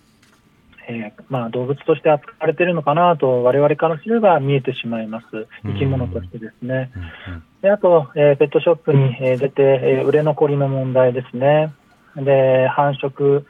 [0.90, 5.28] えーまあ、動物として扱われているのかなと、我々からすれば見えてしまいます、
[5.64, 6.90] 生き物としてですね。
[7.62, 11.74] であと、えーペットショップに、えー出て、えー売れ残りの問題ですね。
[12.16, 13.44] で、繁殖、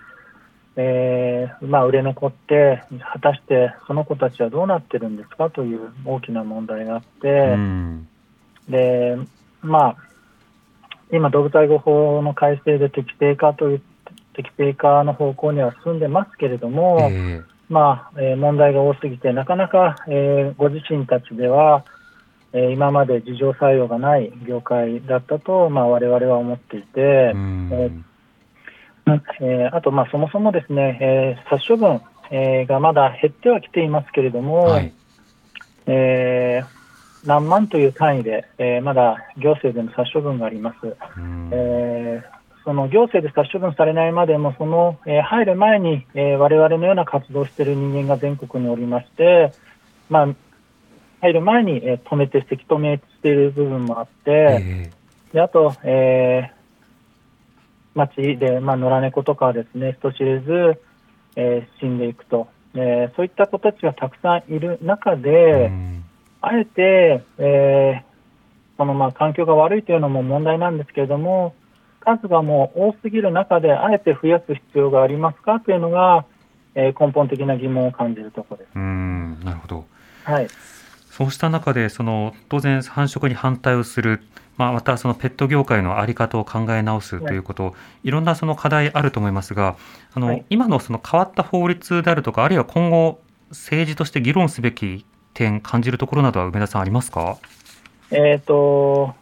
[0.75, 5.49] えーまあ、売れ残って、果たしてその子たちはどうなってるんですか？
[5.49, 8.07] という大きな問題があって、うん。
[8.69, 9.17] で、
[9.61, 9.95] まあ、
[11.11, 13.81] 今、動物愛護法の改正で適正化という、
[14.37, 21.83] 適正化の方向には進んでますけれども、えまあ、えー問題が多すぎて、なかなか、えーご自身たちでは、
[22.53, 27.69] えー今まで事情作用がない業界だったと、まあ、我々は思っていてえ、うん。
[27.73, 27.91] え
[29.41, 34.93] えーあと、まあ、そもそもですね、えー殺処分、えーがまだ減ってはきていますけれども、はい。
[35.87, 36.77] えー
[37.25, 40.95] 何万という単位で、えーまだ行政での殺処分があります。
[41.17, 41.49] うん。
[41.51, 42.36] えー
[42.67, 49.53] その行政で殺処分されないまでも、その、えー入る前に、えー我々のような活動をしている人間が全国におりまして、
[50.09, 50.27] まあ、
[51.21, 54.31] 入る前に、えー止めて、せき止めしている部分もあって、
[54.61, 54.91] え
[55.31, 56.57] であと、えー
[57.97, 60.81] 町で、まあ、野良猫とかはですね、人知れず、
[61.37, 62.49] えー死んでいくと。
[62.75, 66.03] えーそういった子たちがたくさんいる中うで、ん。
[66.41, 68.07] あえて、えー
[68.75, 71.55] そのまあ環境が悪いというのも問題なんですけれども、
[72.07, 75.59] 数がもう多すぎる中で、あえて増やす必要がありますか？
[75.59, 76.25] というのが、
[76.75, 78.69] えー根本的な疑問を感じるところです。
[78.75, 79.85] うんなるほど。
[80.23, 80.47] はい、
[81.09, 84.21] そうした中で、その当然繁殖に反対をする、
[84.57, 89.75] まあ、またそのペット業界の在り方を考え直すということ、い、ろんなその課題あると思いますが、
[90.13, 90.45] あの、はい。
[90.49, 97.37] 今のその変わった法律であるとか、あるいは今後、政治として議論すべき点、感じるところなどは梅田さんありますか？
[98.11, 99.15] えー、と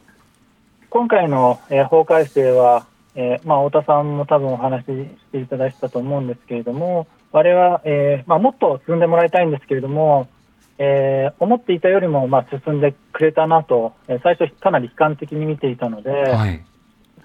[0.96, 4.94] 今回の、えー法改正は、えーまあ、太田さんも多分お話しし
[5.30, 10.30] ていただいてたと思うんですけれども、我々は、えーまあ、もっと進んでもらいたいんですけれども、
[10.78, 16.64] えー思っていたよりも、まあ、進んでくれたなと、えー最初、かなり悲観的に見ていたので、はい。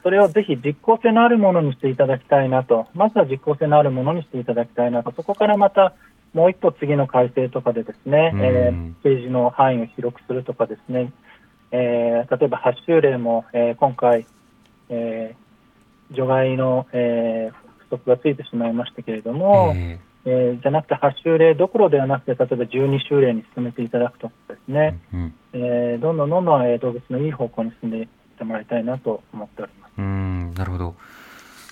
[0.03, 5.95] それをぜひ実効性のあるものにしていただきたいなと、まずは実効性のあるものにしていただきたいなと、そこからまた
[6.35, 8.41] もう一歩次の改正とかでですね、うん。
[8.41, 11.12] えー政治の範囲を広くするとかですね、
[11.73, 14.27] えー例えば発種例も、えー今回、
[14.89, 28.09] えー除外の、えー不足がついてしまいましたけれども、ええーじゃなくて8種例どころではなくて、例えば12種例に進めていただくとかですーね、うんえーどんどんどんどん、えー動物のいい方向に進んでいっ
[28.39, 29.93] てもらいたいなと思っております。
[29.99, 30.95] うん、なるほど。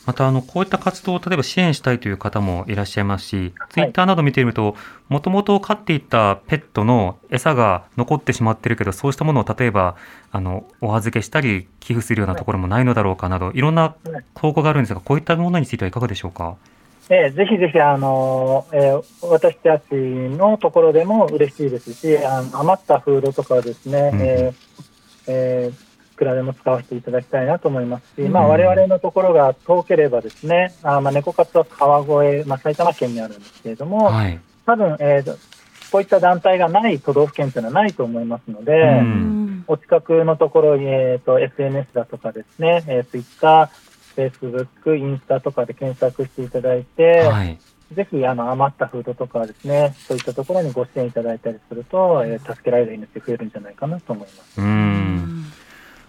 [0.09, 4.75] また、あの、こういった活動を例えば支援したいという方もいらっしゃいますし、ツイッターなど見てみると、
[5.11, 9.97] もともと飼っていたペットの餌が残ってしまってるけど、そうしたものを例えば、
[10.33, 13.95] あの、お預けしたり、寄付するようなところもないのだろうかなど、いろんな
[14.35, 16.57] 投稿があるんですが、こういったものについてはいかがでしょうか？
[17.11, 24.55] えーぜひぜひ、あのーえー私たちのところでも嬉しいですし、あの余ったフードとかはですね、うんえー
[25.29, 25.88] えーい
[26.19, 34.39] くらでも使わせていただきたいなと思いますし、うんまあ、我々のところが遠ければですね、あーまあ、猫活は川越、まあ、埼玉県にあるんですけれども、はい。
[34.66, 35.59] 多分、えー
[35.91, 39.03] こういった団体がない都道府県というのはないと思いますので、
[39.66, 43.71] お近くのところ、えー、と SNS だとかですね、えー、Twitter、
[44.14, 47.59] Facebook、インスタとかで検索していただいて、はい。
[47.95, 54.61] ぜひあの余ったフードとかはですね、そういったところにご支援いただいたりすると、えー助けられる命が増えるんじゃないかなと思います。
[54.61, 54.64] う。
[54.64, 55.45] うん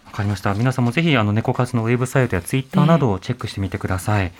[0.09, 0.53] わかりました。
[0.55, 4.31] 皆さんもぜひ、あの、猫活のウェブサイトやツイッターなどをチェックしてみてください。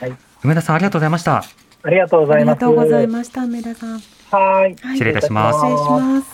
[0.00, 0.12] はい
[0.44, 1.44] 梅田さん、ありがとうございました。
[1.84, 2.56] ありがとうございます。
[2.56, 3.92] ありがとうございました、梅田さん。
[3.92, 4.02] はい。
[4.32, 6.26] はい失礼いたします失礼します。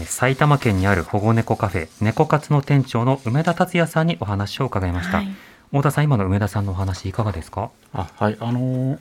[0.00, 5.18] え埼玉県にある保護猫カフェ、猫活の店長の梅田達也さんにお話を伺いました。
[5.18, 5.28] はい
[5.70, 7.70] 太田さん、今の梅田さんのお話いかがですか？
[7.92, 8.98] あはいあのー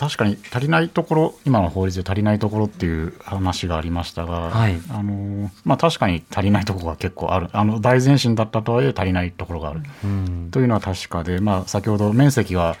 [0.00, 4.80] 確かに足りないところ今の法律で足りないところっていう話がありましたが、はい。
[4.88, 7.48] あのーまあ、確かに足りないところが結構ある。
[7.52, 10.48] あの大前進だったとはいえ足りないところがある、うん。
[10.50, 12.76] というのは確かで、まあ、先ほど面積が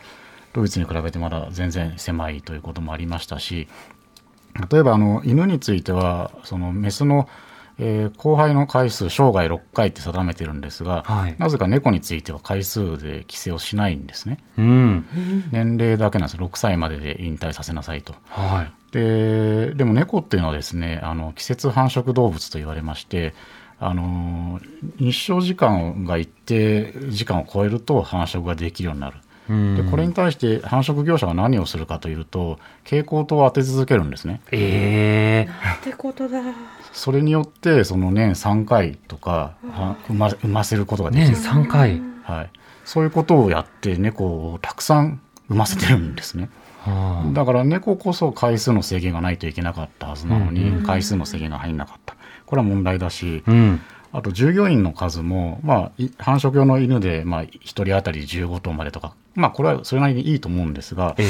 [0.54, 3.68] ドイツに比べてまだ全然狭いということもありましたし
[4.70, 7.28] 例えばあの犬についてはそのメスの、
[7.82, 11.34] えー交配の回数生涯6回って定めてるんですが、はい。
[11.38, 14.38] なぜか猫については回数で規制をしないんですね。
[14.58, 15.06] うん。
[15.50, 16.36] 年齢だけなんです。
[16.36, 18.14] 6歳までで引退させなさいと。
[18.28, 18.72] はい。
[18.92, 23.34] ででも猫っていうのはですねあの季節繁殖動物と言われまして
[23.78, 24.60] あの
[24.98, 29.16] 日照時間が一定時間を超えると繁殖ができるようになる。
[29.16, 29.29] うん
[29.76, 34.40] でこれに対して繁殖業者は何をするかというと蛍光灯を当て続けるんですね。
[34.52, 35.50] ええ。
[35.80, 36.40] ってことだ。
[36.92, 42.02] それによってその年3回とかは産ま産ませることができ年る、3回。
[42.22, 42.50] はい、
[42.84, 46.48] そういうことをやって猫をたくさん産ませてるんですね。
[46.78, 47.32] はあ。
[47.32, 53.80] だから猫こそ回数の制限がないといけなかったはずなのに、うん回数の制限が入んなかったこれは問題だしうん。
[54.12, 61.26] あと従業員の数も、まあ、い繁殖用の犬で、まあ、1人当たり15頭までとか、まあ、これはそれなりにいいと思うんですがええ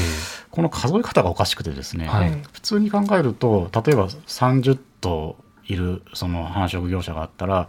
[0.51, 7.69] この数え方がおかしくてですね、はい普通に考えると例えば30頭いるその繁殖業者があったら、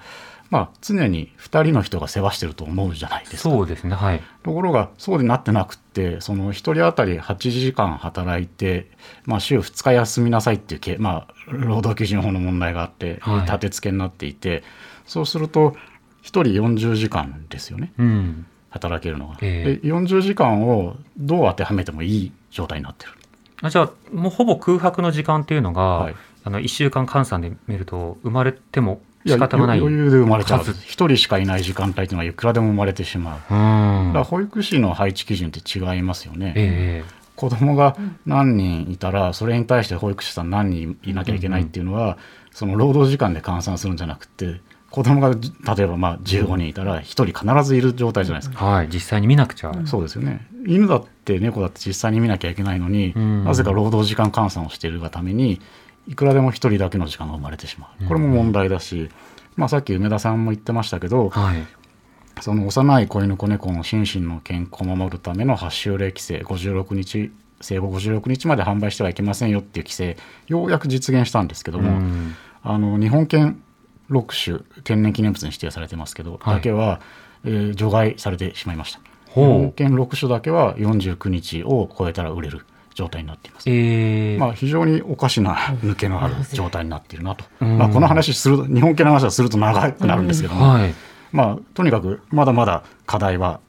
[0.49, 3.38] まあ、常に2人の人が世話してると思うじゃないですか。
[3.38, 3.95] そうですね。
[3.95, 4.22] はい。
[4.43, 8.91] ところがそうになってなくってその1人当たり8時間働いて、
[9.26, 14.64] まあ、週2日休みなさいっていうけ、まあ、労働基準法の問題があって、はい立て付けになっていて
[15.06, 15.76] そうすると1
[16.24, 18.45] 人40時間ですよねうん。
[18.70, 19.38] 働けるのが。
[19.41, 23.12] ええで40時間をどう当てはめてもいい状態になってる。
[23.62, 29.80] あじゃあ、もうほぼ空白の時間っていうのが、はいあの、1週間換算で見ると、生まれても仕方がない。
[29.80, 34.24] 余裕で生まれちゃう数一人しかいない時間帯というのはいくらでも生まれてしまう、うんだから。
[34.24, 37.97] 保育士の配置基準って違いますよね、ええ子供が
[38.28, 42.20] 何人いたらそれに対して保育士さん何人いなきゃいけないっていうのは、
[42.52, 44.62] その労働時間で換算するんじゃなくて
[44.92, 48.66] 子供がじ例えばまあ15人いたら1人必ずいる状態じゃないですか。
[48.66, 49.74] はい、実際に見なくちゃ。
[49.86, 50.46] そうですよね。
[50.68, 53.46] 犬だって猫だって実際に見なきゃいけないのに、うん。
[53.46, 55.62] なぜか労働時間換算をしているがために
[56.08, 58.06] いくらでも1人だけの時間が生まれてしまう。
[58.06, 59.10] これも問題だし、
[59.56, 61.66] まあ、さっき梅田さんも言ってましたけど、はい。
[62.42, 67.32] その幼い子犬子猫の心身の健康を守るための発種例規制56日
[67.62, 70.18] 生後56日まで販売してはいけませんよっていう規制
[70.48, 72.36] ようやく実現したんですけども、うん。
[72.64, 73.62] あの日本犬
[74.12, 76.55] 6種天然記念物に指定されてますけど、はい。
[76.55, 76.99] だけは、
[77.43, 78.99] えー除外されてしまいました。
[78.99, 79.45] 日ほう。
[79.47, 83.70] 本犬6種だけは49日を超えたら売れる状態になっています。
[83.70, 84.39] えー。
[84.39, 87.78] まあ、非常におかしな抜けのある状態になっているなと、うん。
[87.78, 90.93] まあ、この話すると日本犬の話はすると長くなるんですけども、はい。
[91.32, 93.59] まあ、とにかくまだまだ課題は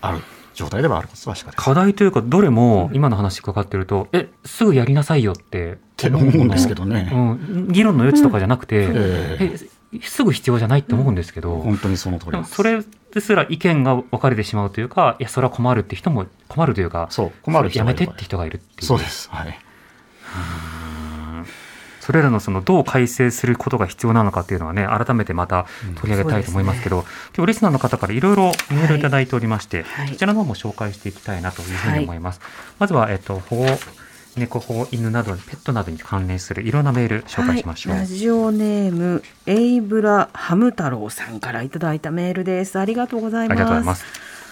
[0.00, 0.18] ある
[0.54, 1.52] 状態ではあることは確か。
[1.54, 9.38] 課題というか、どれも今の話伺ってると、え、すぐやりなさいよってって思うんですけどね、うん、議論の余地とかじゃなくて、え。
[9.40, 9.58] え
[10.02, 12.82] すぐ必要じゃないって思うんですけど、本当にその通りそれ
[13.12, 18.86] ですら意見が分かれてしまうというか、いや、それは困るって人も困るというか、そう困る人やめてって人がいるっていう。
[18.86, 19.58] そうです、はい、
[22.00, 25.66] それらのそのどう改正することが必要なのかっていうのはね、改めてまた
[25.96, 27.04] 取り上げたいと思いますけど、
[27.36, 32.40] 今日リスナーの方からいろいろメールいただいておりまして、はいこちらの方も紹介していきたいなというふうに思います。
[32.78, 33.66] まずは、えっと、保護、
[34.40, 37.92] 猫保護犬など、ペットなどに関連するいろんなメール紹介しましょう。
[37.92, 44.04] はい、ラジオネームエイブラハム太郎さんからいただいたメールですありがとうございあますりがとうございます。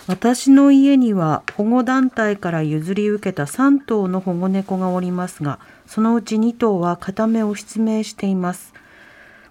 [0.09, 8.73] 私の家には保護団体から譲り受けた3頭の保護猫がおりますがそのうち2頭は片目を失明しています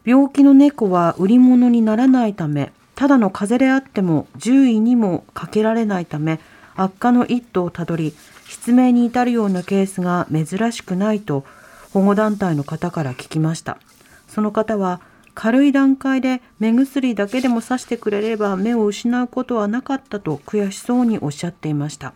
[0.03, 6.39] 病気の猫は売り物にならないためただの風邪であっても獣医にもかけられないため
[6.75, 8.15] 悪化の一途をたどり
[8.47, 11.45] 失明に至るようなケースが珍しくないと
[11.93, 13.77] 保護団体の方から聞きました
[14.27, 15.01] その方は
[15.33, 22.13] 軽い段階で目薬だけでもさしてくれれば目を失うことはなかったと悔しそうにおっしゃっていました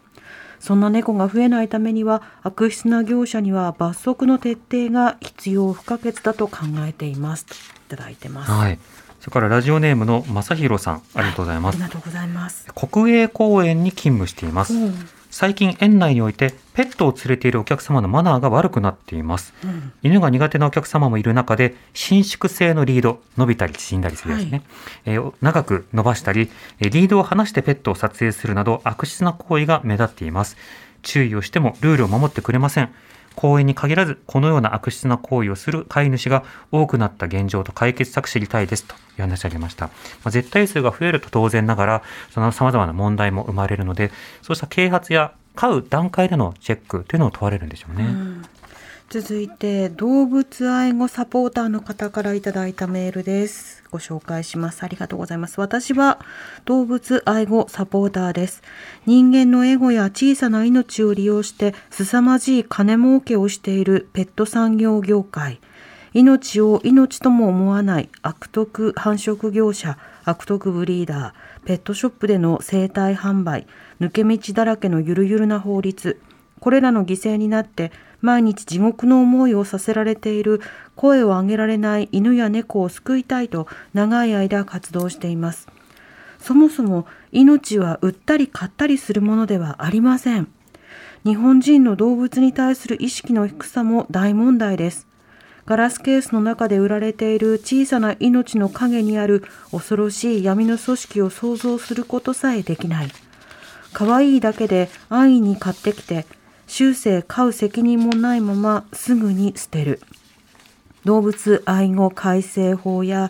[0.60, 7.58] そんな猫が増えないためには悪質な業者には罰則の徹底が必要不可欠だと考えていますとい
[7.90, 8.80] ただいてます、はい。
[9.20, 11.84] それからラジオネームの正弘さん、ありがとうございますあり。
[11.84, 14.74] がとうございます、国営公園に勤務しています。
[14.74, 19.54] うん最近園内においてペットを連れているお客様のマナーが悪くなっています。
[19.64, 19.94] うん。
[20.04, 24.64] 犬が苦手なお客様もいる中で伸縮性のリード伸びたり縮んだりするやつね、はい。
[25.06, 30.58] えー長く伸ばしたりえーリードを離してペットを撮影するなど悪質な行為が目立っています。
[31.02, 32.94] 注意をしてもルールを守ってくれません
[33.36, 39.92] 公園に限らずこのような悪質な行為をする飼い主が多くなった現状と解決策知りたいですという話がありました、ま
[40.26, 44.12] あ、絶対数が増えると当然ながらその様々な問題も生まれるので
[44.42, 48.46] そうした啓発や飼う段階でのチェックというのを問われるんでしょうね、うん。
[49.12, 53.84] 続いて動物愛護サポーターの方からいただいたメールです。
[53.92, 54.84] ご紹介します。
[54.84, 55.60] ありがとうございます。
[55.60, 56.22] 私は
[56.64, 58.64] 動物愛護サポーターです。
[59.06, 65.60] 人間のエゴや小さな命を利用して凄まじい金儲けをしているペット産業業界。
[66.14, 73.68] 命を命とも思わない悪徳繁殖業者悪徳ブリーダーペットショップでの生体販売
[74.00, 76.22] 抜け道だらけのゆるゆるな法律。
[76.62, 77.92] これらの犠牲になって
[78.22, 80.62] 毎日地獄の思いをさせられている
[80.96, 85.68] 声を上げられない犬や猫を救いたいと長い間活動しています。
[86.40, 90.48] そもそも命は売ったり買ったりするものではありません。
[91.24, 95.08] 日本人の動物に対する意識の低さも大問題です。
[95.66, 103.12] ガラスケースの中で売られている小さな命の陰にある恐ろしい闇の組織を想像することさえできない
[103.94, 106.26] 可愛いだけで安易に買ってきて
[106.72, 110.00] 終生飼う責任もないまますぐに捨てる。
[111.04, 113.30] 動物愛護改正法や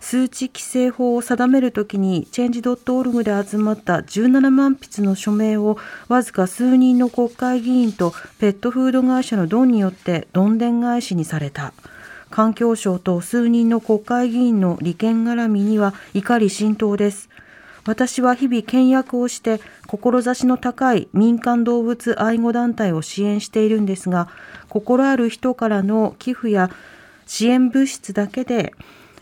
[0.00, 5.78] 数値規制法を定めるときにチェンジ .org で集まった17万筆の署名を
[6.08, 11.72] わずか数人の国会議員とペットフード会社のドンによってどんでん返しにされた。
[12.28, 17.28] 環境省と数人の国会議員の利権絡みには怒り心頭です。
[17.86, 24.28] 私は日々倹約をして志の高い民間動物愛護団体を支援しているんですが
[24.68, 26.70] 心ある人からの寄付や
[27.26, 28.74] 支援物質だけで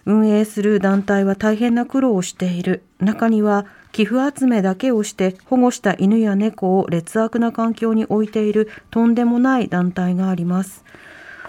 [0.07, 2.83] 運営する団体は大変な苦労をしている。
[2.99, 10.85] 中には寄付集めだけをして保護した犬や猫を劣悪な環境に置いているとんでもない団体があります。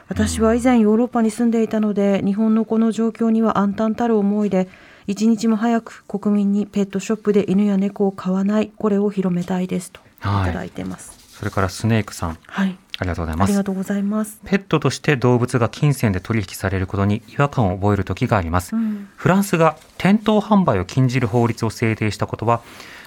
[0.10, 4.68] 私は以前ヨーロッパに住んでいたので日本のこの状況には暗淡たる思いで
[5.10, 13.64] 一日も早く国民にペットショップで犬や猫を飼わないこれを広めたいですといはいただいてますそれからスネークさんはいありがとうございますありが。
[13.64, 14.42] とうございます。
[14.44, 18.76] ペットとして動物が金銭で取引されることに違和感を覚える時があります。
[18.76, 22.60] うんフランスが店頭販売を禁じる法律を制定したことは、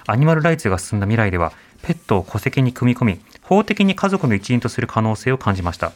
[0.07, 5.91] アニマルライツが進んだ未来では、ペットを戸籍に組み込み、法的に家族の一員とする可能性を感じました。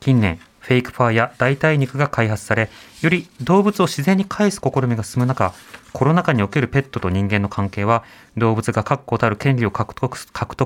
[0.00, 2.70] 近年、フェイクファーや代替肉が開発され、
[3.02, 5.52] より動物を自然に返す試みが進む中、
[5.92, 8.04] コロナ禍におけるペットと人間の関係は、
[8.36, 10.16] 動物が確固たる権利を獲得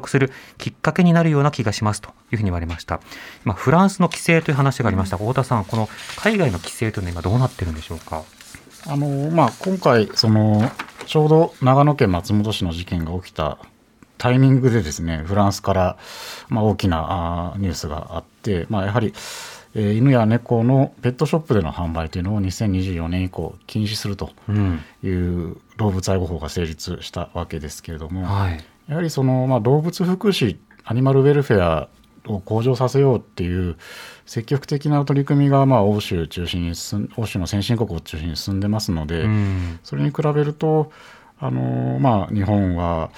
[0.08, 3.00] するきっかけになるような気がしますというふうに言われました。
[3.44, 8.22] 今、フランスの規制という話がありました、太田さん、この海外の規制というのは今どうなってるんでしょうか？
[8.88, 10.70] あのまあ、今回その、
[11.06, 13.58] ちょうど長野県松本市の事件が起きた
[14.18, 15.96] タイミングでですねフランスから、
[16.48, 19.12] まあ、大きなニュースがあって、まあ、やはり、
[19.78, 24.80] えー犬や猫のペットショップでの販売というのを2024年以降禁止するとうん。
[25.04, 28.64] いう動物愛護法が成立したわけですけれども、はい。
[28.88, 31.88] やはりその、まあ、動物福祉アニマルウェルフェア
[32.26, 33.76] を向上させようっていう
[34.24, 36.72] 積極的な取り組みが、まあ、欧州中心に
[37.16, 39.80] 欧州の先進国を中心に進んでますので、うん。
[39.82, 40.90] それに比べると
[41.38, 43.10] あの、まあ、日本は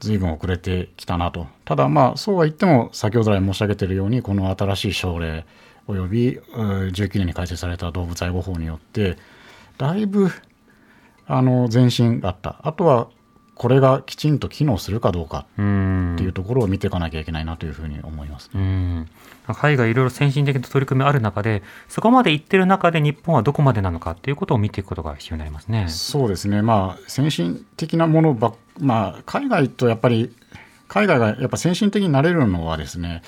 [0.00, 5.46] 随分遅れてきたなとただまあそうは言っても先ほど来申し上げているようにこの新しい省令
[5.86, 9.16] およびうん19年に改正された動物愛護法によって
[9.78, 10.30] だいぶ
[11.26, 13.08] あの前進があったあとは
[13.54, 16.14] これがきちんと機能するかどうかうん。
[16.14, 18.50] っていうところを見ていかなきゃいけないなというふうに思います。
[18.52, 19.08] うん。
[19.46, 25.86] 海外いろいろ先進的な取り組みある中で、そこまで行ってる中で日本はどこまでなのかっていうことを見ていくことが必要になりますね。
[25.88, 30.34] そうですね、まあ、先進的なものばっ、まあ、海外とやっぱり、
[30.88, 33.22] 海外がやっぱ先進的になれるのはですね、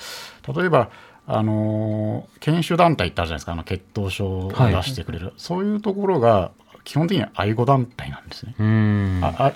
[0.53, 0.89] 例えば、
[1.27, 6.51] あの研修団体ってあるじゃないですか、あの血統書を出してくれる、そういうところが
[6.85, 8.55] 基本的には愛護団体なんですね。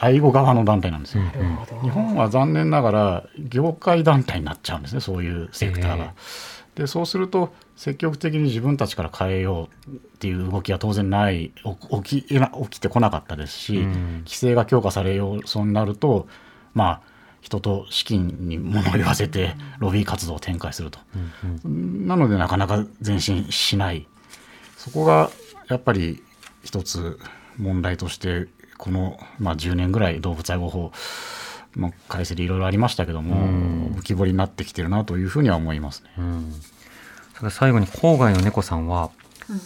[0.02, 1.24] 愛護側の団体なんですよ。
[1.24, 6.14] うん日本は残念ながら業界団体になっちゃうんですねそういうセクターが。
[6.76, 16.28] でそうすると積極的に自分たちから変えようっていう動きは当然ないお起き起きてこなかったですし、うん規制が強化されようそうになると
[16.74, 17.02] まあ
[17.42, 21.00] 人と資金に物を言わせてロビー活動を展開すると。
[21.64, 24.08] うんなのでなかなか前進しない
[24.78, 25.30] そこが
[25.70, 26.24] やっぱり
[26.64, 27.20] 一つ
[27.58, 30.92] 問題としてこの、まあ、10年ぐらい動物愛護法
[31.76, 36.10] の改正でいろいろありましたけども、うん浮き彫りになってきてるなというふうには思いますね。
[36.18, 36.54] うん。
[37.36, 39.12] それで最後に郊外の猫さんは、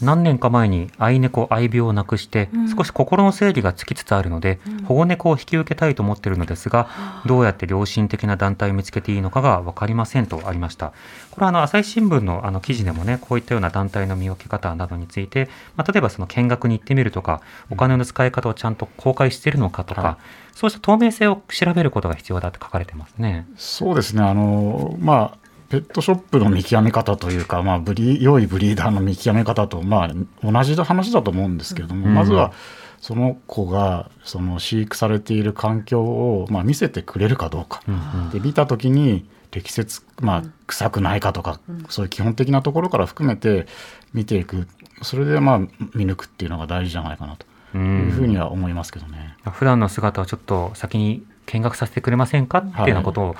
[0.01, 6.87] 何年か前に愛猫愛病をなくして、少し心の整理がつきつつあるので、保護猫を引き受けたいと思っているのですが、
[7.25, 10.93] どうやって良心的な団体を見つけていいのかが分かりませんとありました。
[11.31, 20.15] これはあの朝日新聞のあの記事でもね、こういったような団体の見分け方などについて、まあ、例えばその見学に行ってみるとか、お金の使い方をちゃんと公開しているのかとか、はい。
[20.55, 23.45] そうした透明性を調べることが必要だって書かれてますね。
[23.57, 24.23] そうですね。
[24.23, 30.11] あのまあペットショップの見極め方というか、まあ、ブリ良いブリーダーの見極め方と、まあ、
[30.43, 32.13] 同じ話だと思うんですけれども、うん。
[32.13, 32.53] まずは
[32.99, 41.59] その子がその飼育されている環境を、まあ、見せてくれるかどうか、うんで見た時に適切、まあ、臭くないかとか、
[41.89, 43.67] そういう基本的なところから含めて
[44.13, 44.67] 見ていく。
[45.01, 45.59] それでまあ
[45.93, 49.35] 見抜くっていうのが大事じゃないかなというふうには思いますけどね。
[49.51, 53.35] 普段の姿をちょっと先に見学させてくれませんかっていうようなことを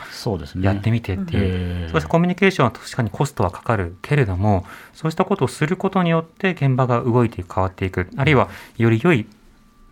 [0.62, 1.92] やってみてっていう、えー。
[1.92, 8.10] そうしたコミュニケーションは確かにコストはかかるけれどもそうしたことをすることによって現場が動いていく変わっていく。
[8.16, 9.26] あるいはより良い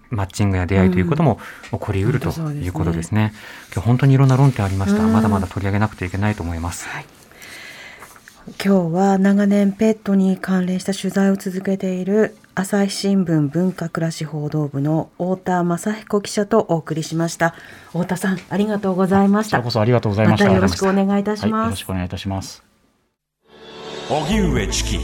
[0.09, 1.39] マッチングや出会いということも
[1.71, 3.33] 起こりうるということですね。
[3.73, 5.03] 今日本当にいろんな論点ありました。
[5.03, 5.13] うん。
[5.13, 6.87] まだまだ取り上げなくてはいけないと思います。
[8.45, 17.55] 今日は長年ペットに関連した取材を続けている朝日新聞文化暮らし報道部の太田正彦記者とお送りしました
[17.87, 20.45] 太田さんありがとうございましたこちらこそありがとうございました。
[20.45, 22.63] またよろしくお願いいたしはい、よますろしくお願いいたします。
[24.09, 24.99] 荻上チキ